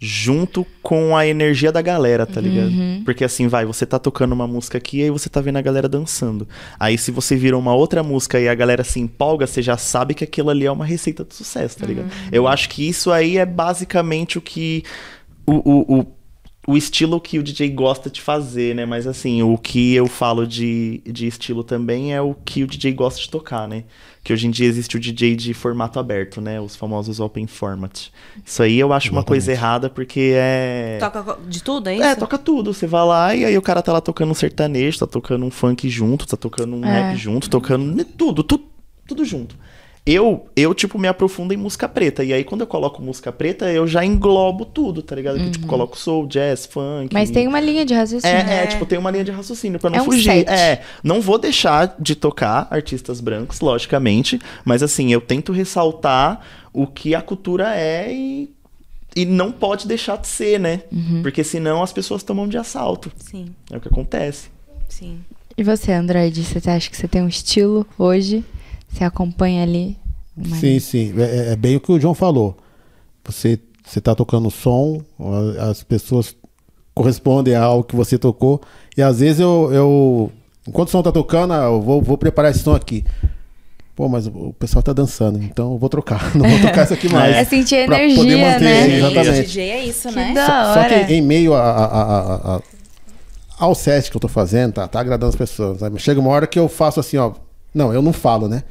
[0.00, 2.70] junto com a energia da galera, tá ligado?
[3.04, 5.62] Porque assim, vai, você tá tocando uma música aqui e aí você tá vendo a
[5.62, 6.48] galera dançando.
[6.78, 10.14] Aí se você vira uma outra música e a galera se empolga, você já sabe
[10.14, 12.10] que aquilo ali é uma receita de sucesso, tá ligado?
[12.30, 14.84] Eu acho que isso aí é basicamente o que
[15.44, 16.18] o, o, o
[16.68, 18.84] o estilo que o DJ gosta de fazer, né?
[18.84, 22.92] Mas assim, o que eu falo de, de estilo também é o que o DJ
[22.92, 23.84] gosta de tocar, né?
[24.28, 26.60] Que hoje em dia existe o DJ de formato aberto, né?
[26.60, 28.08] Os famosos open format.
[28.44, 30.98] Isso aí eu acho uma coisa errada porque é.
[31.00, 32.04] Toca de tudo, é isso?
[32.04, 32.74] É, toca tudo.
[32.74, 35.50] Você vai lá e aí o cara tá lá tocando um sertanejo, tá tocando um
[35.50, 37.08] funk junto, tá tocando um É.
[37.08, 38.64] rap junto, tocando tudo, tudo,
[39.06, 39.56] tudo junto.
[40.10, 42.24] Eu, eu, tipo, me aprofundo em música preta.
[42.24, 45.38] E aí, quando eu coloco música preta, eu já englobo tudo, tá ligado?
[45.38, 47.12] Que, tipo, coloco soul, jazz, funk.
[47.12, 48.34] Mas tem uma linha de raciocínio.
[48.34, 50.22] É, é, tipo, tem uma linha de raciocínio pra não É um fugir.
[50.22, 50.48] set.
[50.48, 56.40] É, não vou deixar de tocar artistas brancos, logicamente, mas assim, eu tento ressaltar
[56.72, 58.50] o que a cultura é e,
[59.14, 60.84] e não pode deixar de ser, né?
[60.90, 61.20] Uhum.
[61.22, 63.12] Porque senão as pessoas tomam de assalto.
[63.18, 64.48] Sim, É o que acontece.
[64.88, 65.18] sim.
[65.56, 68.44] E você, Android, você acha que você tem um estilo hoje?
[68.88, 69.96] Você acompanha ali?
[70.36, 71.14] uma- Sim, sim.
[71.18, 72.56] É, é bem o que o João falou.
[73.24, 75.00] Você você tá tocando som,
[75.70, 76.36] as pessoas
[76.94, 78.60] correspondem ao que você tocou.
[78.96, 80.32] E às vezes eu, eu
[80.66, 83.02] enquanto o som tá tocando, ah, eu vou, vou preparar esse som aqui.
[83.96, 86.32] Pô, mas o pessoal tá dançando, então eu vou trocar.
[86.36, 87.34] Não vou tocar isso aqui mais.
[87.34, 88.84] É sentir Pra energia, poder manter, né?
[88.84, 89.46] sim, exatamente.
[89.46, 90.32] DJ é isso, Que né?
[90.34, 92.62] da Só, só que em meio a, a- a- a- a-
[93.58, 95.78] ao set que eu tô fazendo, tá, tá agradando as pessoas.
[95.80, 95.98] sabe?
[95.98, 97.32] Chega uma hora que eu faço assim, ó.
[97.74, 98.62] Não, eu não falo, né?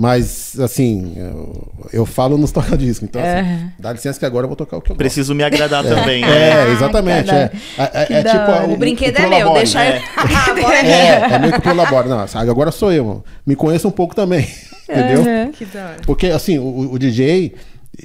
[0.00, 3.04] Mas, assim, eu, eu falo nos toca-disco.
[3.04, 4.98] Então, assim, dá licença que agora eu vou tocar o que eu gosto.
[4.98, 6.22] Preciso me agradar também.
[6.22, 6.68] né?
[6.68, 7.26] É, exatamente.
[7.26, 8.50] cara, É, é, que é tipo.
[8.50, 8.66] hora.
[8.66, 9.98] O brinquedo é prolabore, meu, deixa né?
[9.98, 10.56] eu.
[10.56, 10.80] Agora é
[11.30, 12.08] É, é meio que o prolabore.
[12.08, 13.24] Não, sabe, agora sou eu, mano.
[13.44, 14.48] Me conheço um pouco também.
[14.88, 15.20] Entendeu?
[15.20, 15.52] Uhum.
[15.52, 15.96] Que da hora.
[16.06, 17.54] Porque, assim, o, o DJ,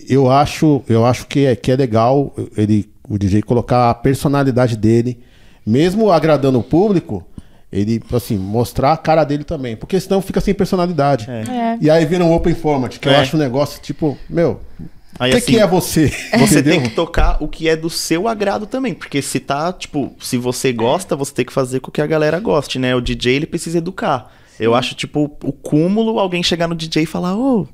[0.10, 4.76] eu acho, eu acho que, é, que é legal ele, o DJ colocar a personalidade
[4.76, 5.18] dele,
[5.66, 7.26] mesmo agradando o público,
[7.80, 9.76] ele, assim, mostrar a cara dele também.
[9.76, 11.28] Porque senão fica sem personalidade.
[11.30, 11.78] É.
[11.82, 13.17] E aí vira um open format, que eu É.
[13.17, 14.61] acho um negócio, tipo, meu,
[15.19, 16.07] o que, assim, que é você?
[16.38, 16.73] Você Entendeu?
[16.73, 20.38] tem que tocar o que é do seu agrado também, porque se tá, tipo, se
[20.38, 22.95] você gosta, você tem que fazer com que a galera goste, né?
[22.95, 24.32] O DJ, ele precisa educar.
[24.59, 27.67] Eu acho, tipo, o cúmulo alguém chegar no DJ e falar, ô,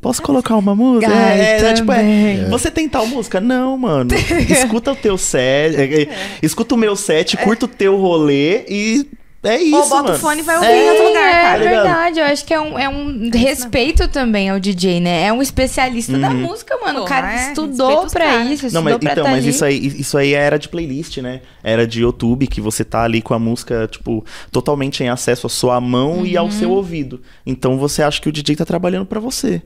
[0.00, 1.10] posso colocar uma música?
[1.12, 2.40] Ai, é, é, tipo, também.
[2.40, 3.40] é, você tem tal música?
[3.40, 4.10] Não, mano.
[4.48, 6.08] Escuta o teu set, é, é,
[6.42, 9.06] escuta o meu set, curta o teu rolê e
[9.44, 10.14] é isso, Ou bota mano.
[10.14, 11.48] o fone e vai ouvir É, em outro lugar, É cara.
[11.50, 11.84] tá ligado?
[11.84, 15.24] verdade, eu acho que é um, é um respeito também ao DJ, né?
[15.26, 17.00] É um especialista da música, mano.
[17.00, 19.50] o Pô, cara é, estudou pra isso, estudou Não, mas, pra então, tá mas ali.
[19.50, 21.40] isso aí, isso aí era de playlist, né?
[21.62, 25.50] Era de YouTube, que você tá ali com a música, tipo, totalmente em acesso à
[25.50, 26.76] sua mão e ao seu Uhum.
[26.76, 27.20] ouvido.
[27.44, 29.60] Então você acha que o DJ tá trabalhando pra você.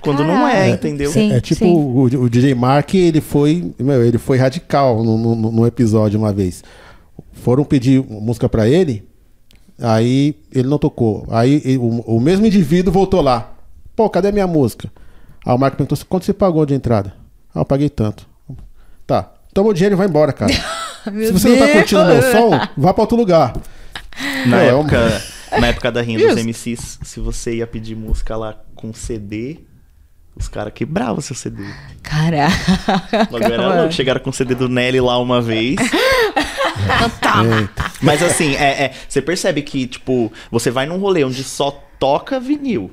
[0.00, 0.74] Quando não é, Caralho.
[0.74, 1.10] entendeu?
[1.10, 1.32] Sim.
[1.32, 5.66] É tipo o, o DJ Mark, ele foi, meu, ele foi radical no, no, no
[5.66, 6.62] episódio uma vez.
[7.48, 9.08] Foram pedir música pra ele,
[9.80, 11.26] aí ele não tocou.
[11.30, 13.54] Aí o, o mesmo indivíduo voltou lá.
[13.96, 14.92] Pô, cadê a minha música?
[15.46, 17.14] Aí o Mark perguntou: quanto você pagou de entrada?
[17.54, 18.28] Ah, eu paguei tanto.
[19.06, 19.32] Tá.
[19.54, 20.52] toma o dinheiro e vai embora, cara.
[21.08, 23.54] Se você não tá curtindo o meu som, vá pra outro lugar.
[24.46, 25.22] Na, Pô, é época,
[25.58, 26.44] na época da rinha dos.
[26.44, 29.60] MCs, se você ia pedir música lá com CD,
[30.36, 31.64] os caras quebravam seu CD.
[32.02, 32.54] Caraca.
[33.28, 33.92] O bagulho era louco.
[33.92, 35.76] Chegaram com o CD do Nelly lá uma vez.
[37.60, 37.92] Eita.
[38.00, 42.38] Mas assim, é, é, você percebe que, tipo, você vai num rolê onde só toca
[42.38, 42.90] vinil.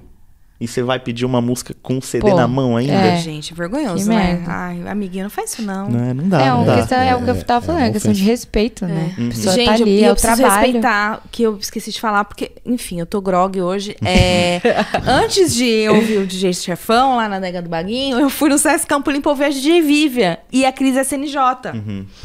[0.65, 2.91] E você vai pedir uma música com CD Pô, na mão ainda?
[2.93, 3.17] É.
[3.17, 4.15] Gente, vergonhoso, Que né?
[4.33, 4.51] merda.
[4.51, 5.87] Ai, amiguinho, não faz isso não.
[5.89, 6.75] Não, não dá, É, não dá.
[6.77, 9.13] questão, é, o que eu tava falando, é é questão de respeito, né?
[9.15, 10.61] Pessoa Gente, tá ali, eu, é eu preciso trabalho.
[10.63, 13.95] respeitar, que eu esqueci de falar, porque, enfim, eu tô grog hoje.
[14.03, 14.59] É,
[15.05, 18.87] antes de ouvir o DJ Chefão lá na Nega do Baguinho, eu fui no Sesc
[18.87, 21.35] Campo Limpo ouvir a DJ Vivian e a Cris SNJ.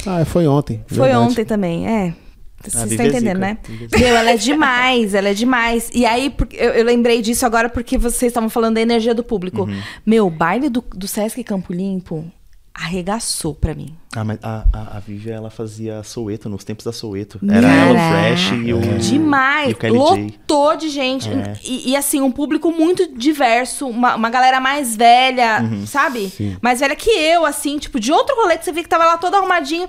[0.06, 0.82] Ah, foi ontem.
[0.86, 1.18] Foi verdade.
[1.26, 2.14] ontem também, é.
[2.62, 3.58] Vocês Ah, estão é entendendo, né?
[3.92, 3.98] É.
[3.98, 5.90] Meu, ela é demais, ela é demais.
[5.94, 9.62] E aí, eu, eu lembrei disso agora porque vocês estavam falando da energia do público.
[9.62, 9.82] Uhum.
[10.04, 12.30] Meu, o baile do, do Sesc Campo Limpo
[12.72, 13.94] arregaçou pra mim.
[14.14, 17.38] Ah, mas a, a, a Vivian, ela fazia Soweto, nos tempos da Soweto.
[17.50, 18.36] Era ela, o.
[18.36, 18.80] Fresh e o...
[18.98, 19.70] Demais!
[19.70, 20.22] E o Kelly J.
[20.22, 21.28] Lotou de gente.
[21.28, 21.58] É.
[21.64, 23.86] E, e, assim, um público muito diverso.
[23.86, 25.86] Uma, uma galera mais velha, Uhum.
[25.86, 26.30] sabe?
[26.30, 26.56] Sim.
[26.62, 29.18] Mais velha que eu, assim, tipo, de outro rolê que você via que tava lá
[29.18, 29.88] todo arrumadinho.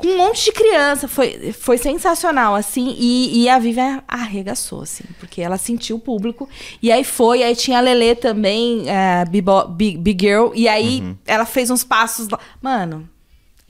[0.00, 1.06] Com um monte de criança.
[1.08, 2.94] Foi, foi sensacional, assim.
[2.98, 5.04] E, e a Vivian arregaçou, assim.
[5.18, 6.48] Porque ela sentiu o público.
[6.82, 7.42] E aí foi.
[7.42, 8.84] Aí tinha a Lelê também,
[9.30, 10.50] Bibo- Big, Big Girl.
[10.54, 11.16] E aí Uhum.
[11.26, 12.38] ela fez uns passos lá.
[12.60, 13.08] Mano...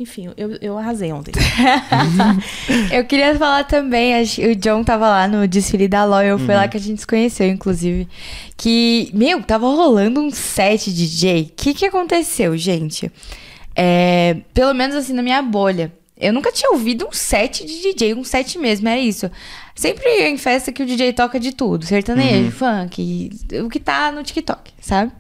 [0.03, 1.31] Enfim, eu, eu arrasei ontem.
[2.91, 6.55] Eu queria falar também, acho- o John tava lá no desfile da Loyal, foi Uhum.
[6.63, 8.09] lá que a gente se conheceu, inclusive.
[8.57, 11.43] Que, meu, tava rolando um set DJ.
[11.43, 13.13] O que que aconteceu, gente?
[13.77, 15.93] É, pelo menos assim, na minha bolha.
[16.21, 19.31] Eu nunca tinha ouvido um set de DJ, um set mesmo, era isso.
[19.75, 22.51] Sempre em festa que o DJ toca de tudo, sertanejo, Uhum.
[22.51, 23.31] funk,
[23.65, 25.11] o que tá no TikTok, sabe?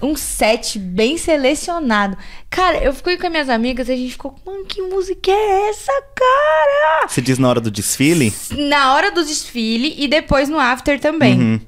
[0.00, 2.16] Um set bem selecionado.
[2.48, 5.68] Cara, eu fiquei com as minhas amigas e a gente ficou, mano, que música é
[5.68, 7.06] essa, cara?
[7.06, 8.32] Você diz na hora do desfile?
[8.50, 11.38] Na hora do desfile e depois no after também.
[11.38, 11.60] Uhum.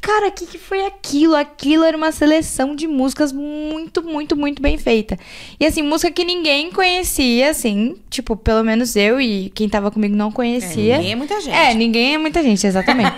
[0.00, 1.34] Cara, o que, que foi aquilo?
[1.34, 5.18] Aquilo era uma seleção de músicas muito, muito, muito bem feita.
[5.58, 10.14] E assim, música que ninguém conhecia, assim, tipo, pelo menos eu e quem tava comigo
[10.14, 10.98] não conhecia.
[10.98, 11.56] ninguém é muita gente.
[11.56, 13.12] É, ninguém é muita gente, exatamente.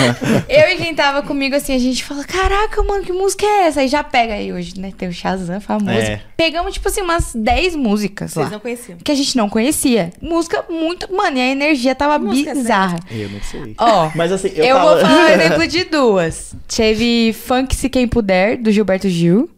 [0.48, 3.82] eu e quem tava comigo, assim, a gente fala: Caraca, mano, que música é essa?
[3.82, 4.92] E já pega aí hoje, né?
[4.96, 5.90] Tem o Shazam famoso.
[5.90, 6.22] É.
[6.36, 8.52] Pegamos, tipo assim, umas 10 músicas Vocês lá.
[8.52, 8.98] não conheciam.
[8.98, 10.10] Que a gente não conhecia.
[10.22, 11.12] Música muito.
[11.12, 12.60] Mano, e a energia tava Que música é essa?
[12.60, 13.00] bizarra.
[13.10, 13.74] Eu não sei.
[13.76, 14.88] Ó, Mas assim, eu, eu, tava...
[14.88, 15.97] vou falar um exemplo de duas.
[16.66, 19.50] Teve Funk Se Quem Puder, do Gilberto Gil.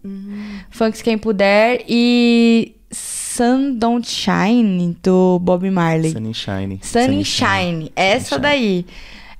[0.70, 6.12] Funk Se Quem Puder e Sun Don't Shine, do Bob Marley.
[6.12, 6.80] Sunny Shine.
[6.82, 7.93] Sunny Shine.
[7.95, 8.43] Essa Shine.
[8.43, 8.86] daí.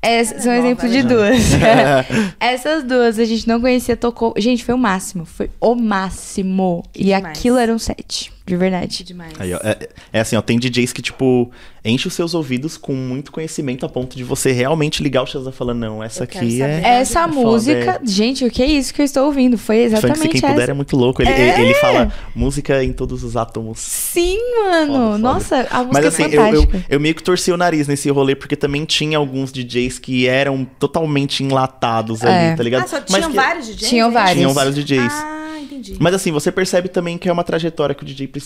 [0.03, 1.03] Essa, são nova, exemplos né?
[1.03, 1.39] de duas.
[2.41, 4.33] Essas duas a gente não conhecia, tocou.
[4.39, 5.27] Gente, foi o máximo.
[5.27, 6.85] Foi o máximo.
[6.95, 7.25] E demais.
[7.25, 9.05] aquilo era um set, de verdade.
[9.05, 9.33] Demais.
[9.39, 11.51] Aí, ó, é, é assim, ó, tem DJs que, tipo,
[11.85, 15.53] enche os seus ouvidos com muito conhecimento a ponto de você realmente ligar o Shazam
[15.53, 16.81] falando, não, essa Eu aqui é...
[17.01, 19.57] Essa É foda, música, gente, o que é isso que eu estou ouvindo?
[19.57, 20.49] Foi Funk Se exatamente Quem essa.
[20.53, 21.23] Puder é muito louco.
[21.23, 21.55] Ele, É.
[21.55, 23.79] ele, ele fala música em todos os átomos.
[23.79, 24.93] Sim, mano.
[24.93, 25.19] Foda, foda.
[25.19, 26.85] Nossa, a música Mas é assim, eu, eu, fantástica.
[26.89, 30.65] eu meio que torci o nariz nesse rolê, porque também tinha alguns DJs que eram
[30.79, 32.49] totalmente enlatados É.
[32.49, 32.83] ali, tá ligado?
[32.85, 33.89] Ah, só Mas tinham que- vários DJs?
[33.89, 34.15] Tinham hein?
[34.15, 34.35] vários.
[34.37, 35.13] Tinham vários DJs.
[35.13, 35.97] Ah, entendi.
[36.01, 38.40] Mas assim, você percebe também que é uma trajetória que o DJ precisa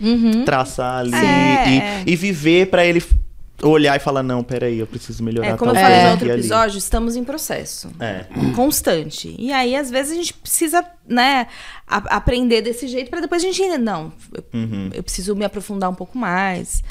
[0.00, 0.44] Uhum.
[0.44, 2.04] traçar ali É, e, é.
[2.06, 3.02] e viver pra ele
[3.62, 6.26] olhar e falar, não, peraí, eu preciso melhorar É, como eu falei no outro aqui
[6.26, 7.90] e ali." episódio, estamos em processo.
[7.98, 8.26] É.
[8.54, 9.34] Constante.
[9.38, 11.46] E aí, às vezes, a gente precisa, né,
[11.86, 13.78] a- aprender desse jeito pra depois a gente entender.
[13.78, 14.90] Não, eu, Uhum.
[14.92, 16.82] eu preciso me aprofundar um pouco mais.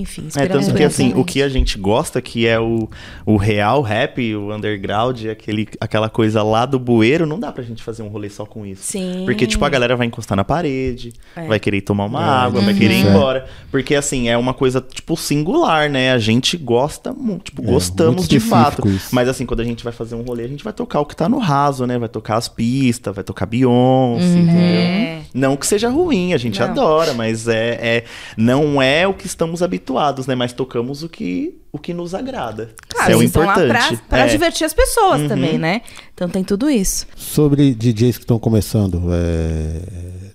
[0.00, 2.88] Enfim, É, tanto que assim, o que a gente gosta, que é o,
[3.24, 7.82] o real rap, o underground, aquele, aquela coisa lá do bueiro, não dá pra gente
[7.82, 8.82] fazer um rolê só com isso.
[8.84, 9.22] Sim.
[9.24, 11.46] Porque, tipo, a galera vai encostar na parede, É.
[11.46, 13.10] vai querer tomar uma É, água, vai querer ir Uhum.
[13.10, 13.46] embora.
[13.70, 16.12] Porque, assim, é uma coisa, tipo, singular, né?
[16.12, 18.86] A gente gosta muito, tipo, É, gostamos muito de fato.
[18.88, 19.14] isso.
[19.14, 21.14] Mas, assim, quando a gente vai fazer um rolê, a gente vai tocar o que
[21.16, 21.98] tá no raso, né?
[21.98, 24.56] Vai tocar as pistas, vai tocar Beyoncé, entendeu?
[24.56, 25.20] É.
[25.34, 26.66] Não que seja ruim, a gente Não.
[26.66, 28.04] adora, mas é, é
[28.36, 29.85] não é o que estamos habituados,
[30.26, 30.34] né?
[30.34, 32.70] Mas tocamos o que, o que nos agrada.
[32.88, 33.68] Claro, é o importante.
[33.68, 34.28] pra, pra É.
[34.28, 35.28] divertir as pessoas Uhum.
[35.28, 35.82] também, né?
[36.14, 37.06] Então tem tudo isso.
[37.14, 39.80] Sobre DJs que estão começando, é,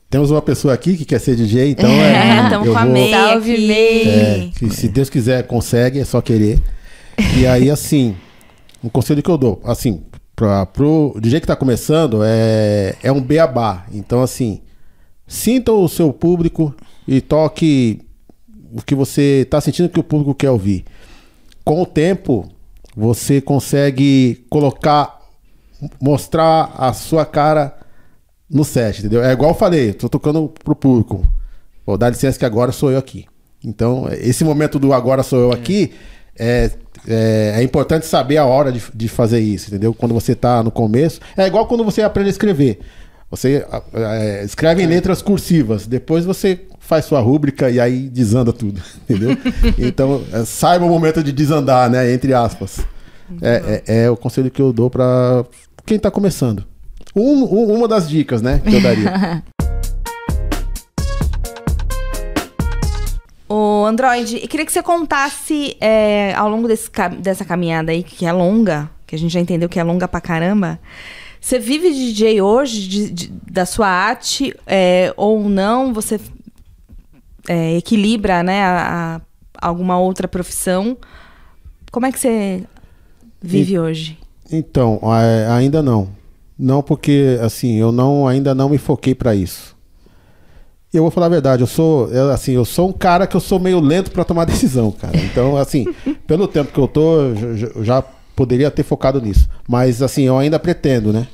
[0.09, 2.83] temos uma pessoa aqui que quer ser DJ, então É, é, então eu com a
[2.85, 3.67] vou- May Salve, aqui.
[3.67, 4.01] May.
[4.09, 6.61] É, que se Deus quiser, consegue, é só querer.
[7.37, 8.15] E aí, assim,
[8.83, 10.01] um conselho que eu dou, assim,
[10.35, 13.85] pra, pro DJ que tá começando, é, é um beabá.
[13.93, 14.61] Então, assim,
[15.27, 16.73] sinta o seu público
[17.07, 18.01] e toque
[18.73, 20.85] o que você tá sentindo que o público quer ouvir.
[21.63, 22.49] Com o tempo,
[22.95, 25.19] você consegue colocar,
[26.01, 27.77] mostrar a sua cara
[28.49, 29.23] no set, entendeu?
[29.23, 31.25] É igual eu falei, tô tocando pro público.
[31.85, 33.25] Pô, dá licença que agora sou eu aqui.
[33.63, 35.93] Então, esse momento do agora sou eu aqui
[36.37, 36.71] é,
[37.07, 39.93] é, é importante saber a hora de, de fazer isso, entendeu?
[39.93, 41.19] Quando você tá no começo.
[41.37, 42.79] É igual quando você aprende a escrever.
[43.29, 46.59] Você é, escreve em letras cursivas, depois você
[46.91, 49.37] faz sua rúbrica e aí desanda tudo, entendeu?
[49.79, 52.11] então, é, saiba o momento de desandar, né?
[52.13, 52.81] Entre aspas.
[53.41, 55.45] É, é, é o conselho que eu dou para
[55.85, 56.65] quem tá começando.
[57.15, 58.59] Um- um- uma das dicas, né?
[58.67, 59.41] Que eu daria.
[63.47, 66.89] Ô, Android, eu queria que você contasse é, ao longo desse
[67.21, 70.19] dessa caminhada aí, que é longa, que a gente já entendeu que é longa pra
[70.19, 70.77] caramba.
[71.39, 75.93] Você vive de DJ hoje, de- de- da sua arte, é, ou não?
[75.93, 76.19] Você
[77.47, 80.97] é, equilibra, né, a, a- alguma outra profissão?
[81.91, 82.63] Como é que você
[83.41, 84.17] vive hoje?
[84.51, 84.99] Então,
[85.49, 86.09] ainda não.
[86.57, 89.75] Não porque, assim, eu não ainda não me foquei pra isso.
[90.93, 93.39] E eu vou falar a verdade, eu sou, assim, eu sou um cara que eu
[93.39, 95.17] sou meio lento pra tomar decisão, cara.
[95.17, 95.85] Então, assim,
[96.27, 97.21] pelo tempo que eu tô,
[97.75, 98.01] eu já
[98.35, 99.47] poderia ter focado nisso.
[99.67, 101.27] Mas, assim, eu ainda pretendo, né?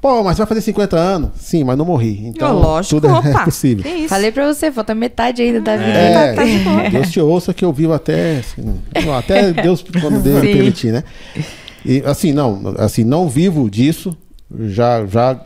[0.00, 1.30] Pô, mas vai fazer 50 anos?
[1.36, 2.26] Sim, mas não morri.
[2.28, 3.42] Então, Ó, lógico, tudo é opa.
[3.46, 3.82] possível.
[3.82, 4.08] Que isso?
[4.08, 5.88] Falei pra você, falta metade ainda da vida.
[5.90, 6.88] É, tá de boa.
[6.90, 8.38] Deus te ouça que eu vivo até.
[8.38, 8.78] assim,
[9.16, 11.02] até Deus, quando Deus me permitir, né?
[11.84, 14.16] E assim, não, assim, não vivo disso.
[14.66, 15.40] Já, já.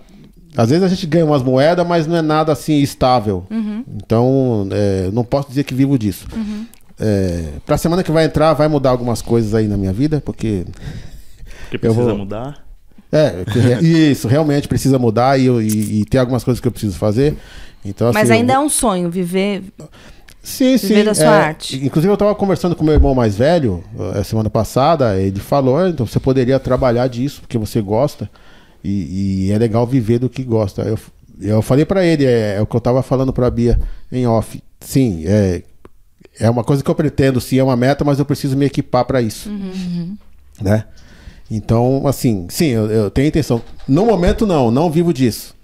[0.55, 3.47] Às vezes a gente ganha umas moedas, mas não é nada assim estável.
[3.51, 3.83] Uhum.
[3.97, 6.27] Então, é, não posso dizer que vivo disso.
[7.01, 10.65] É, pra semana que vai entrar, vai mudar algumas coisas aí na minha vida, porque.
[11.71, 12.63] Porque Eu precisa vou- mudar.
[13.13, 13.45] É,
[13.85, 17.37] isso, realmente precisa mudar e, e, e tem algumas coisas que eu preciso fazer.
[17.85, 19.63] Então, assim, Mas ainda vou- é um sonho viver.
[20.43, 21.05] Sim, Viver sim.
[21.05, 21.77] da sua é, arte.
[21.85, 23.85] Inclusive, eu estava conversando com meu irmão mais velho
[24.17, 25.21] eh, semana passada.
[25.21, 28.29] Ele falou: "Ah, então você poderia trabalhar disso porque você gosta
[28.83, 30.83] e, e é legal viver do que gosta.
[30.83, 30.99] Eu,
[31.41, 33.79] eu falei para ele: é, é o que eu estava falando para a Bia
[34.11, 34.61] em off.
[34.81, 35.63] Sim, é,
[36.41, 39.05] é uma coisa que eu pretendo, sim, é uma meta, mas eu preciso me equipar
[39.05, 39.49] para isso.
[40.61, 40.85] Né?
[41.55, 43.61] Então, assim, sim, eu, eu tenho intenção.
[43.87, 45.55] No momento, não, não vivo disso.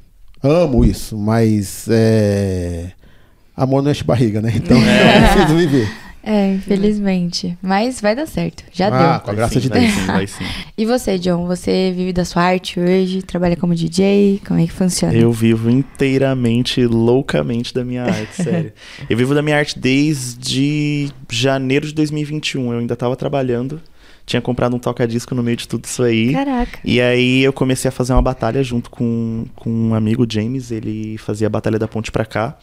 [0.42, 2.92] Amo isso, mas é,
[3.56, 4.52] amor não enche barriga, né?
[4.54, 5.88] Então eu preciso viver.
[6.22, 7.56] É, infelizmente.
[7.62, 8.62] Mas vai dar certo.
[8.70, 9.20] Já Ah, deu.
[9.20, 9.92] com a graça sim, de vai Deus.
[9.94, 10.44] Sim, vai sim.
[10.76, 11.46] E você, John?
[11.46, 13.22] Você vive da sua arte hoje?
[13.22, 14.40] Trabalha como DJ?
[14.46, 15.14] Como é que funciona?
[15.14, 18.72] Eu vivo inteiramente, loucamente da minha arte, sério.
[19.08, 22.72] Eu vivo da minha arte desde janeiro de 2021.
[22.74, 23.80] Eu ainda tava trabalhando,
[24.28, 26.34] tinha comprado um toca-disco no meio de tudo isso aí.
[26.34, 26.78] Caraca.
[26.84, 31.16] E aí eu comecei a fazer uma batalha junto com, com um amigo James, ele
[31.16, 32.58] fazia a Batalha da Ponte pra cá.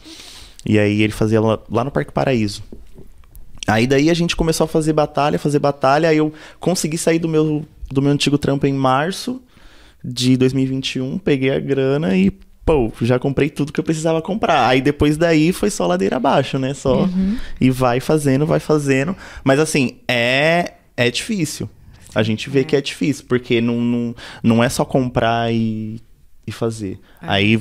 [0.64, 2.62] E aí ele fazia lá, lá no Parque Paraíso.
[3.66, 7.28] Aí daí a gente começou a fazer batalha, fazer batalha, aí eu consegui sair do
[7.28, 9.42] meu, do meu antigo trampo em março
[10.04, 12.30] de 2021, peguei a grana e,
[12.64, 14.68] pô, já comprei tudo que eu precisava comprar.
[14.68, 16.74] Aí depois daí foi só ladeira abaixo, né?
[16.74, 17.08] Só.
[17.60, 19.16] E vai fazendo, vai fazendo.
[19.42, 21.68] Mas assim, é, é difícil.
[22.14, 26.00] A gente vê que é difícil, porque não, não, não é só comprar e,
[26.46, 26.98] e fazer.
[27.20, 27.60] Aí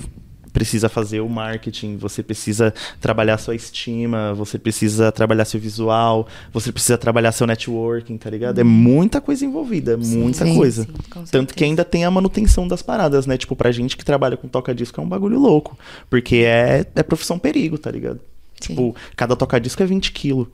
[0.55, 6.71] precisa fazer o marketing, você precisa trabalhar sua estima, você precisa trabalhar seu visual, você
[6.71, 8.57] precisa trabalhar seu networking, tá ligado?
[8.57, 10.83] É muita coisa envolvida, muita sim, coisa.
[10.85, 13.37] sim, Tanto que ainda tem a manutenção das paradas, né?
[13.37, 15.77] Tipo, pra gente que trabalha com toca-disco é um bagulho louco.
[16.09, 18.21] Porque é, é profissão perigo, tá ligado?
[18.57, 20.47] Tipo, cada toca-disco é 20 quilos.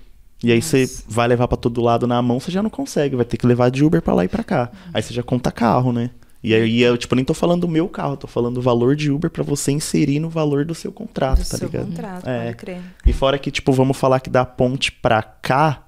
[0.43, 3.15] E aí você vai levar pra todo lado na mão, você já não consegue.
[3.15, 4.71] Vai ter que levar de Uber pra lá e pra cá.
[4.93, 6.09] Aí você já conta carro, né?
[6.43, 9.11] E aí eu, tipo, nem tô falando do meu carro, tô falando do valor de
[9.11, 11.85] Uber pra você inserir no valor do seu contrato, do tá seu ligado?
[11.89, 12.45] contrato, É.
[12.45, 12.81] pode crer.
[13.05, 15.83] E fora que, tipo, vamos falar que da ponte pra cá,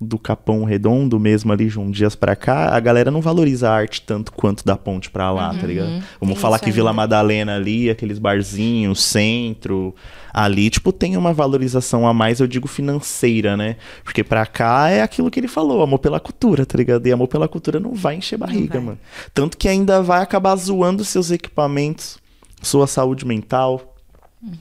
[0.00, 4.02] do Capão Redondo mesmo ali, João Dias pra cá, a galera não valoriza a arte
[4.02, 5.88] tanto quanto da ponte pra lá, tá ligado?
[5.88, 6.28] Vamos Uhum.
[6.28, 6.92] Tem falar isso que Vila.
[6.92, 9.94] Madalena ali, aqueles barzinhos, centro,
[10.32, 13.76] ali, tipo, tem uma valorização a mais, eu digo financeira, né?
[14.04, 17.06] Porque pra cá é aquilo que ele falou, amor pela cultura, tá ligado?
[17.06, 18.98] E amor pela cultura não vai encher barriga, mano.
[19.34, 22.18] Tanto que ainda vai acabar zoando seus equipamentos,
[22.62, 23.96] sua saúde mental,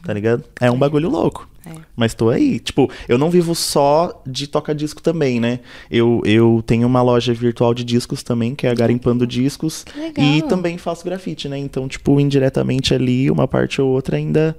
[0.03, 0.43] tá ligado?
[0.59, 1.47] É um bagulho louco.
[1.67, 1.81] É.
[1.95, 2.59] Mas tô aí.
[2.59, 5.59] Tipo, eu não vivo só de toca-disco também, né?
[5.89, 9.83] Eu, eu tenho uma loja virtual de discos também, que é a Garimpando Discos.
[9.83, 10.25] Que legal.
[10.25, 11.57] E também faço grafite, né?
[11.57, 14.57] Então, tipo, indiretamente ali, uma parte ou outra ainda,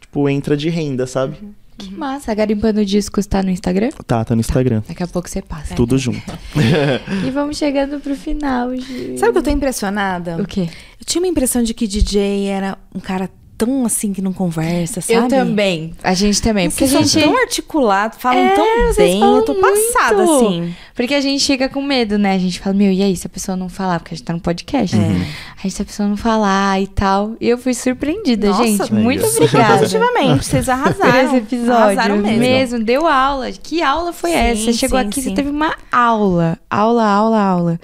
[0.00, 1.36] tipo, entra de renda, sabe?
[1.76, 2.30] Que massa.
[2.30, 3.90] A Garimpando Discos tá no Instagram?
[4.06, 4.82] Tá, tá no Instagram.
[4.86, 5.74] Daqui a pouco você passa.
[5.74, 6.22] Tudo junto.
[7.26, 9.18] E vamos chegando pro final, Gi.
[9.18, 10.40] Sabe o que eu tô impressionada?
[10.40, 10.68] O quê?
[11.00, 15.00] Eu tinha uma impressão de que DJ era um cara tão assim que não conversa,
[15.00, 15.14] sabe?
[15.14, 15.94] Eu também.
[16.02, 16.68] A gente também.
[16.68, 17.24] Porque Porque a são gente...
[17.24, 19.20] tão articulados, falam É, tão vocês bem.
[19.20, 20.46] falam Eu tô passada, muito.
[20.46, 20.74] assim.
[20.94, 22.34] Porque a gente fica com medo, né?
[22.34, 23.98] A gente fala, meu, e aí, se a pessoa não falar?
[24.00, 24.94] Porque a gente tá no podcast.
[24.96, 25.26] É.
[25.62, 27.32] Aí se a pessoa não falar e tal.
[27.40, 28.92] E eu fui surpreendida, Nossa, gente.
[28.92, 29.42] Muito isso.
[29.42, 29.78] obrigada.
[29.78, 31.26] Positivamente, vocês Por arrasaram.
[31.26, 31.72] esse episódio.
[31.74, 32.78] Arrasaram mesmo.
[32.84, 33.50] deu aula.
[33.52, 34.62] Que aula foi Sim, essa?
[34.62, 35.28] Você chegou sim, aqui, sim.
[35.30, 36.58] você teve uma aula.
[36.70, 37.80] Aula, aula, aula.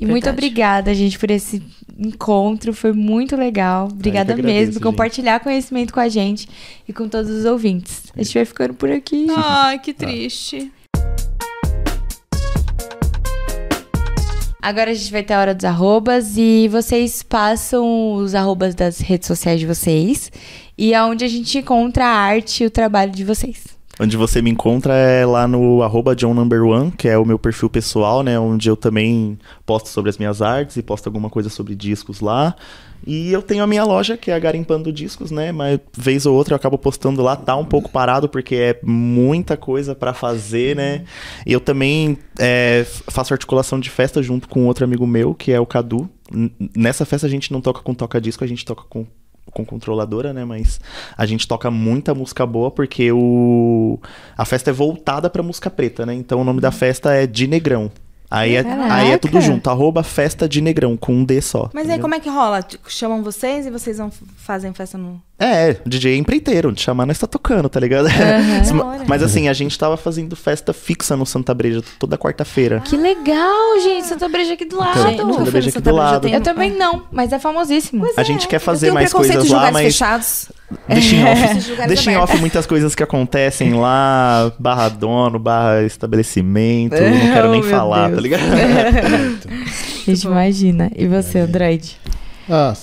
[0.00, 0.46] E muito Verdade.
[0.46, 1.62] obrigada, gente, por esse
[1.98, 2.72] encontro.
[2.72, 3.86] Foi muito legal.
[3.92, 4.82] Obrigada agradeço, mesmo por gente.
[4.82, 6.48] compartilhar conhecimento com a gente
[6.88, 8.04] e com todos os ouvintes.
[8.16, 9.26] A gente vai ficando por aqui.
[9.36, 10.72] Ai, que triste.
[14.62, 19.00] Agora a gente vai ter a hora dos arrobas e vocês passam os arrobas das
[19.00, 20.32] redes sociais de vocês
[20.78, 23.79] e aonde a gente encontra a arte e o trabalho de vocês.
[24.02, 26.16] Onde você me encontra é lá no arroba
[26.96, 28.40] que é o meu perfil pessoal, né?
[28.40, 32.56] Onde eu também posto sobre as minhas artes e posto alguma coisa sobre discos lá.
[33.06, 35.52] E eu tenho a minha loja, que é a Garimpando Discos, né?
[35.52, 39.54] Mas vez ou outra eu acabo postando lá, tá um pouco parado, porque é muita
[39.54, 41.04] coisa pra fazer, né?
[41.44, 45.60] E eu também é, faço articulação de festa junto com outro amigo meu, que é
[45.60, 46.08] o Cadu.
[46.74, 49.06] Nessa festa a gente não toca com toca-disco, a gente toca com
[49.50, 50.44] com controladora, né?
[50.44, 50.80] Mas
[51.16, 53.98] a gente toca muita música boa porque o
[54.36, 56.14] a festa é voltada pra música preta, né?
[56.14, 57.90] Então o nome da festa é De Negrão.
[58.30, 58.94] Aí é, Caraca.
[58.94, 61.68] aí é tudo junto, arroba festa de negrão, com um D só.
[61.74, 62.62] Mas aí, como é que rola?
[62.62, 65.20] Tipo, Chamam vocês e vocês vão fazem festa no.
[65.40, 68.06] É, DJ é empreiteiro, de chamar nós tá tocando, tá ligado?
[68.84, 69.04] Hora.
[69.08, 72.80] Mas assim, a gente tava fazendo festa fixa no Santa Breja toda quarta-feira.
[72.80, 74.06] Que legal, gente.
[74.06, 75.00] Santa Breja aqui do lado.
[75.02, 76.28] Gente, nunca Santa fui Breja no aqui Santa do Breja, lado.
[76.28, 78.06] Eu também não, mas é famosíssimo.
[78.16, 80.52] A gente quer fazer mais preconceito coisas de lá, mas fechados.
[80.86, 85.38] deixa em off, Esses lugares deixa em off muitas coisas que acontecem lá, barra dono,
[85.38, 88.16] barra estabelecimento, não quero nem Oh, falar, Deus.
[88.16, 88.42] tá ligado?
[90.06, 90.90] A gente imagina.
[90.96, 91.96] E você, Android?
[92.48, 92.74] Ah,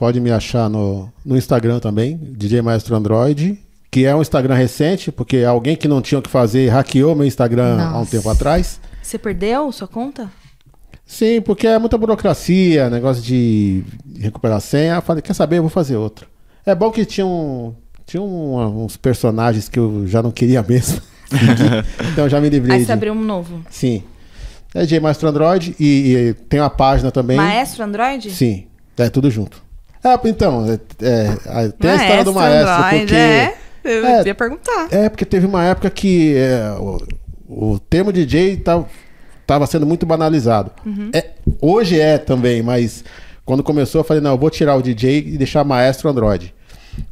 [0.00, 3.58] pode me achar no, no Instagram também, DJ Maestro Android,
[3.90, 7.26] que é um Instagram recente, porque alguém que não tinha o que fazer hackeou meu
[7.26, 8.10] Instagram há um Nossa.
[8.12, 8.80] tempo atrás.
[9.02, 10.30] Você perdeu sua conta?
[11.04, 13.84] Sim, porque é muita burocracia, negócio de
[14.18, 14.94] recuperar senha.
[14.94, 15.58] Eu falei, quer saber?
[15.58, 16.26] Eu vou fazer outro.
[16.64, 17.74] É bom que tinha, um,
[18.06, 20.98] tinha um- uns personagens que eu já não queria mesmo.
[22.10, 22.72] então já me livrei.
[22.76, 23.60] Aí de- você abriu um novo.
[23.68, 24.02] Sim.
[24.74, 25.84] É DJ Maestro Android e,
[26.14, 27.36] e tem uma página também.
[27.36, 28.30] Maestro Android?
[28.30, 29.68] Sim, é tudo junto.
[30.02, 33.14] É, então, é, é, a- tem a história do maestro, porque.
[33.14, 34.22] É, eu É.
[34.26, 34.88] ia perguntar.
[34.90, 36.98] É, porque teve uma época que é, o,
[37.74, 38.86] o termo DJ tava,
[39.46, 40.70] tava sendo muito banalizado.
[41.12, 41.30] É,
[41.60, 43.04] hoje é também, mas
[43.44, 46.54] quando começou eu falei, não, eu vou tirar o DJ e deixar maestro Android.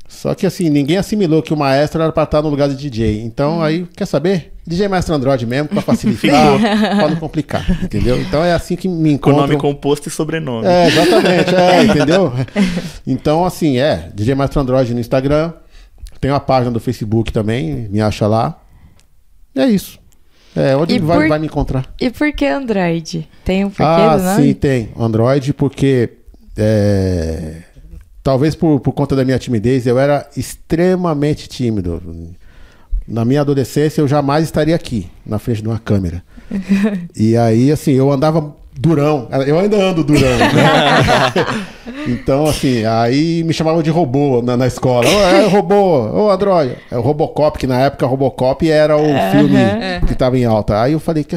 [0.09, 3.23] Só que assim, ninguém assimilou que o maestro era pra estar no lugar de DJ.
[3.23, 4.53] Então aí, quer saber?
[4.67, 6.59] DJ Maestro Android mesmo, pra facilitar,
[6.97, 8.21] pra não complicar, entendeu?
[8.21, 9.41] Então é assim que me Com encontro.
[9.41, 10.67] nome composto e sobrenome.
[10.67, 12.33] É, exatamente, é, entendeu?
[13.07, 15.53] Então, assim, é, DJ Maestro Android no Instagram,
[16.21, 18.61] tem uma página do Facebook também, me acha lá.
[19.55, 19.99] E é isso.
[20.57, 21.87] É, onde E vai, por- vai me encontrar?
[22.01, 23.29] E por que Android?
[23.45, 24.43] Tem um porquê ah, do nome?
[24.43, 24.89] sim, tem.
[24.99, 26.11] Android, porque
[26.57, 27.63] é,
[28.23, 32.03] talvez por, por conta da minha timidez, eu era extremamente tímido.
[33.07, 36.23] Na minha adolescência, eu jamais estaria aqui, na frente de uma câmera.
[37.17, 39.29] e aí, assim, eu andava durão.
[39.47, 40.47] Eu ainda ando durão, né?
[42.07, 45.07] então, assim, aí me chamavam de robô na, na escola.
[45.09, 46.77] Ô, é o robô, ô Android.
[46.91, 49.57] É o Robocop, que na época Robocop era o filme
[50.07, 50.81] que estava em alta.
[50.81, 51.37] Aí eu falei que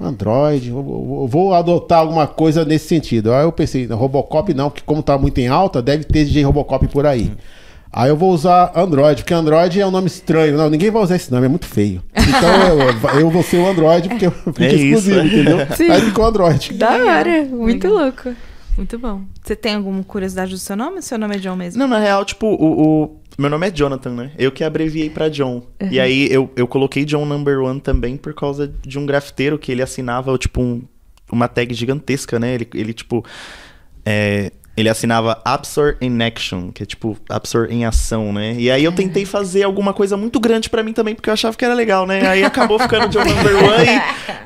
[0.00, 3.32] Android, eu vou- eu vou adotar alguma coisa nesse sentido.
[3.32, 6.88] Aí eu pensei, Robocop não, porque como tá muito em alta, deve ter DJ Robocop
[6.88, 7.30] por aí.
[7.92, 10.56] Aí eu vou usar Android, porque Android é um nome estranho.
[10.56, 12.00] Não, ninguém vai usar esse nome, é muito feio.
[12.16, 14.84] Então eu, eu vou ser o Android, porque fica É isso.
[15.10, 15.58] exclusivo, entendeu?
[15.76, 15.90] Sim.
[15.90, 16.72] Aí ficou Android.
[16.74, 18.30] Da hora, muito louco.
[18.76, 19.22] Muito bom.
[19.42, 21.78] Você tem alguma curiosidade do seu nome ou seu nome é John mesmo?
[21.80, 22.54] Não, na real, tipo, o,
[23.04, 24.32] o- Meu nome é Jonathan, né?
[24.38, 25.62] Eu que abreviei pra John.
[25.90, 29.72] E aí eu, eu coloquei John Number One também por causa de um grafiteiro que
[29.72, 30.82] ele assinava, tipo, um-
[31.32, 32.54] uma tag gigantesca, né?
[32.54, 33.24] Ele, ele tipo.
[34.04, 34.50] é,
[34.80, 38.54] ele assinava Absor in Action, que é tipo Absor em ação, né?
[38.58, 41.56] E aí eu tentei fazer alguma coisa muito grande pra mim também, porque eu achava
[41.56, 42.26] que era legal, né?
[42.26, 43.86] Aí acabou ficando John Number One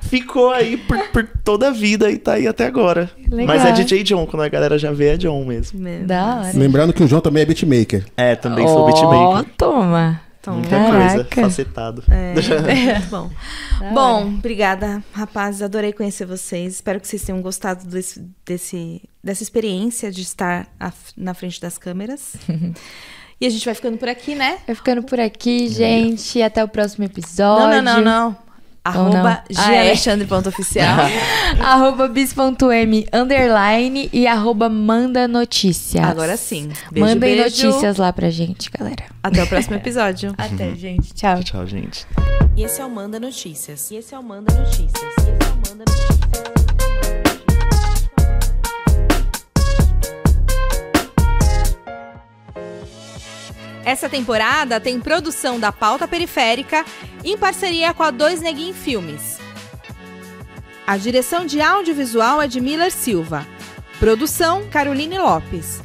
[0.02, 3.10] e ficou aí por, por toda a vida e tá aí até agora.
[3.30, 3.56] Legal.
[3.56, 5.78] Mas é DJ John, quando a galera já vê é John mesmo.
[5.80, 6.06] Mesmo.
[6.06, 6.50] Da hora.
[6.54, 8.04] Lembrando que o João também é beatmaker.
[8.16, 9.52] É, também sou Ó, beatmaker.
[9.56, 10.20] toma.
[10.44, 11.24] Então, Muita Caraca.
[11.24, 12.04] coisa, facetado.
[12.10, 12.34] É,
[13.00, 13.30] muito bom.
[13.94, 15.62] Bom, obrigada, rapazes.
[15.62, 16.74] Adorei conhecer vocês.
[16.74, 21.78] Espero que vocês tenham gostado desse, desse- dessa experiência de estar f- na frente das
[21.78, 22.34] câmeras.
[23.40, 24.58] e a gente vai ficando por aqui, né?
[24.66, 26.42] Vai ficando por aqui, gente.
[26.42, 27.68] Até o próximo episódio.
[27.68, 28.43] Não, não, não, não.
[28.84, 29.26] Arroba não?
[29.56, 29.84] Ah, é?
[29.84, 30.98] galexandre.oficial.
[31.58, 36.04] arroba bis.m underline e arroba manda notícias.
[36.04, 36.70] Agora sim.
[36.92, 37.66] Beijo, Mandem beijo.
[37.66, 39.04] notícias lá pra gente, galera.
[39.22, 40.34] Até o próximo episódio.
[40.38, 41.14] Até, gente.
[41.14, 41.42] Tchau.
[41.42, 42.06] Tchau, gente.
[42.56, 43.90] E esse é o Manda Notícias.
[43.90, 44.90] E esse é o Manda Notícias.
[44.92, 46.63] E esse é o Manda Notícias.
[53.84, 56.86] Essa temporada tem produção da Pauta Periférica
[57.22, 59.38] em parceria com a Dois Neguin Filmes.
[60.86, 63.46] A direção de audiovisual é de Miller Silva.
[64.00, 65.82] Produção Caroline Lopes.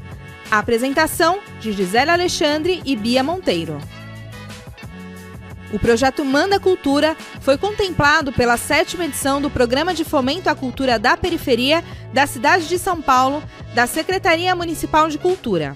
[0.50, 3.78] A apresentação de Gisele Alexandre e Bia Monteiro.
[5.74, 10.98] O projeto Manda Cultura foi contemplado pela sétima edição do Programa de Fomento à Cultura
[10.98, 11.84] da Periferia
[12.14, 13.44] da cidade de São Paulo,
[13.76, 15.76] da Secretaria Municipal de Cultura.